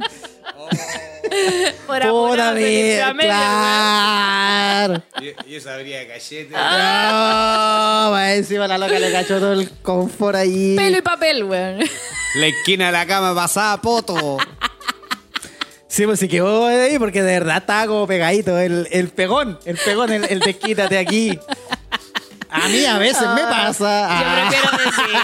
[1.87, 5.03] Por medio, claro.
[5.21, 6.51] Y, y esa habría cachete.
[6.51, 10.75] No, va encima la loca le cachó todo el confort ahí.
[10.75, 11.79] Pelo y papel, weón.
[12.35, 14.37] La esquina de la cama pasada, poto.
[15.87, 18.57] Sí, pues sí quedó ahí porque de verdad estaba como pegadito.
[18.57, 21.37] El, el pegón, el pegón, el, el de quítate aquí.
[22.53, 24.07] A mí a veces me pasa.
[24.07, 24.49] Yo Ah.
[24.49, 25.19] prefiero decirle,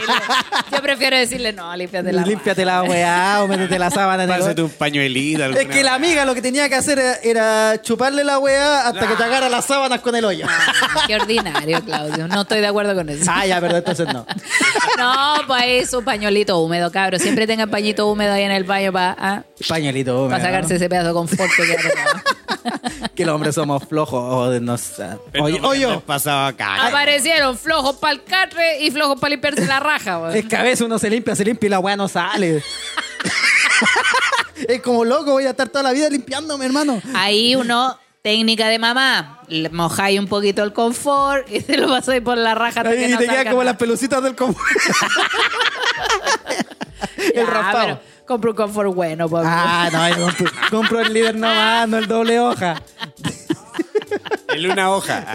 [0.72, 4.40] yo prefiero decirle, no, límpiate la Límpiate la weá o métete la sábana en el
[4.40, 5.46] Pásate un pañuelito.
[5.46, 9.16] Es que la amiga lo que tenía que hacer era, chuparle la weá hasta que
[9.16, 10.46] te agarra las sábanas con el hoyo.
[10.50, 12.28] Ah, Qué ordinario, Claudio.
[12.28, 13.30] No estoy de acuerdo con eso.
[13.32, 14.26] Ah, ya, pero entonces no.
[14.98, 17.22] No, pues ahí su pañuelito húmedo, cabros.
[17.22, 20.76] Siempre tengan pañito húmedo ahí en el baño para Pañuelito húmedo, sacarse ¿no?
[20.78, 22.24] ese pedazo de confort que queda.
[23.16, 24.22] Que los hombres somos flojos.
[24.24, 25.06] O no sé.
[25.32, 26.00] Pero Oye, no, porque hoyo.
[26.00, 26.02] te
[27.20, 30.38] Aparecieron flojos para el catre y flojos para limpiarse la raja, weón.
[30.38, 32.64] Es que a veces uno se limpia, se limpia y la weá no sale.
[34.70, 37.02] es como loco, voy a estar toda la vida limpiándome, hermano.
[37.14, 42.22] Ahí uno, técnica de mamá, le mojáis un poquito el confort y te lo pasáis
[42.22, 43.72] por la raja Ahí no te quedan como nada.
[43.72, 44.66] las pelucitas del confort.
[47.36, 48.02] El raspado.
[48.26, 49.44] compro un confort bueno, pues.
[49.46, 52.82] Ah, no, compro, compro el líder nomás, no el doble hoja.
[54.56, 55.26] En una hoja.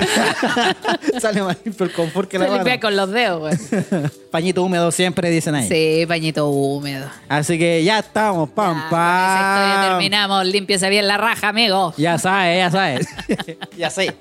[1.21, 2.81] Sale más limpio el confort que la Se limpia mano.
[2.83, 4.03] con los dedos, güey.
[4.31, 5.69] Pañito húmedo siempre dicen ahí.
[5.69, 7.09] Sí, pañito húmedo.
[7.29, 9.89] Así que ya estamos, pam, Ya, con esa historia pam.
[9.91, 10.47] terminamos.
[10.47, 11.95] Límpiese bien la raja, amigo.
[11.97, 13.07] Ya sabes, ya sabes.
[13.79, 14.15] ya sé.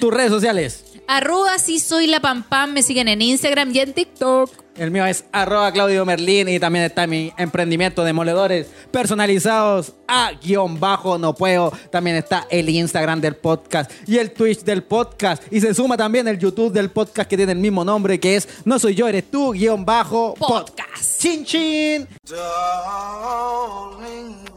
[0.00, 0.84] Tus redes sociales.
[1.10, 2.74] Arroba si soy la pam pam.
[2.74, 4.50] Me siguen en Instagram y en TikTok.
[4.76, 10.32] El mío es arroba Claudio Merlín y también está mi emprendimiento de moledores personalizados a
[10.32, 11.72] guion bajo no puedo.
[11.90, 15.42] También está el Instagram del podcast y el Twitch del podcast.
[15.50, 18.46] Y se suma también el YouTube del podcast que tiene el mismo nombre que es
[18.66, 20.68] No soy yo, eres tú, guion bajo podcast.
[20.68, 21.22] Podcast.
[21.22, 22.06] Chin chin.
[22.24, 22.46] Darling,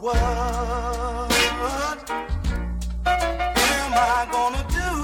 [0.02, 0.18] what
[3.06, 5.01] am I gonna do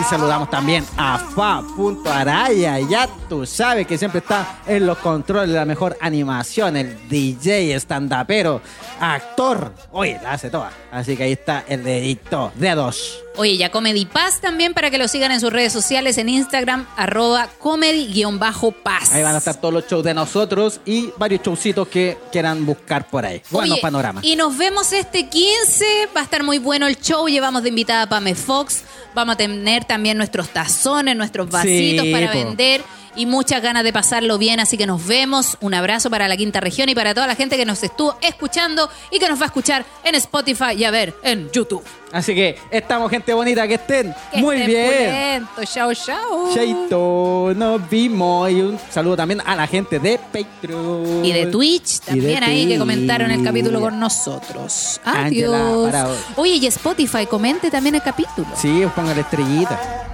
[0.00, 2.78] Y saludamos también a Fa.araya.
[2.80, 8.62] Ya tú sabes que siempre está en los controles la mejor animación, el DJ, estandapero,
[8.98, 9.74] actor.
[9.92, 10.70] Oye, la hace toda.
[10.90, 13.22] Así que ahí está el dedito, dedos.
[13.40, 16.86] Oye, ya Comedy Paz también para que lo sigan en sus redes sociales en Instagram,
[16.94, 19.12] arroba comedy-paz.
[19.12, 23.08] Ahí van a estar todos los shows de nosotros y varios showcitos que quieran buscar
[23.08, 23.40] por ahí.
[23.48, 24.24] Buenos Oye, panoramas.
[24.24, 26.08] Y nos vemos este 15.
[26.14, 27.28] Va a estar muy bueno el show.
[27.28, 28.82] Llevamos de invitada a Pame Fox.
[29.14, 32.38] Vamos a tener también nuestros tazones, nuestros vasitos Sí, para po.
[32.38, 32.82] vender.
[33.16, 35.56] Y muchas ganas de pasarlo bien, así que nos vemos.
[35.60, 38.88] Un abrazo para la quinta región y para toda la gente que nos estuvo escuchando
[39.10, 41.82] y que nos va a escuchar en Spotify y a ver en YouTube.
[42.12, 45.46] Así que estamos, gente bonita, que estén Que muy estén bien.
[45.46, 45.72] pulentos.
[45.74, 46.54] Chao, chao.
[46.54, 48.50] Chaito, nos vimos.
[48.50, 51.24] Y un saludo también a la gente de Patreon.
[51.24, 55.00] Y de Twitch de también ahí que comentaron el capítulo con nosotros.
[55.04, 55.94] Adiós.
[56.36, 58.48] Oye, y Spotify, comente también el capítulo.
[58.56, 60.09] Sí, os pongan la estrellita.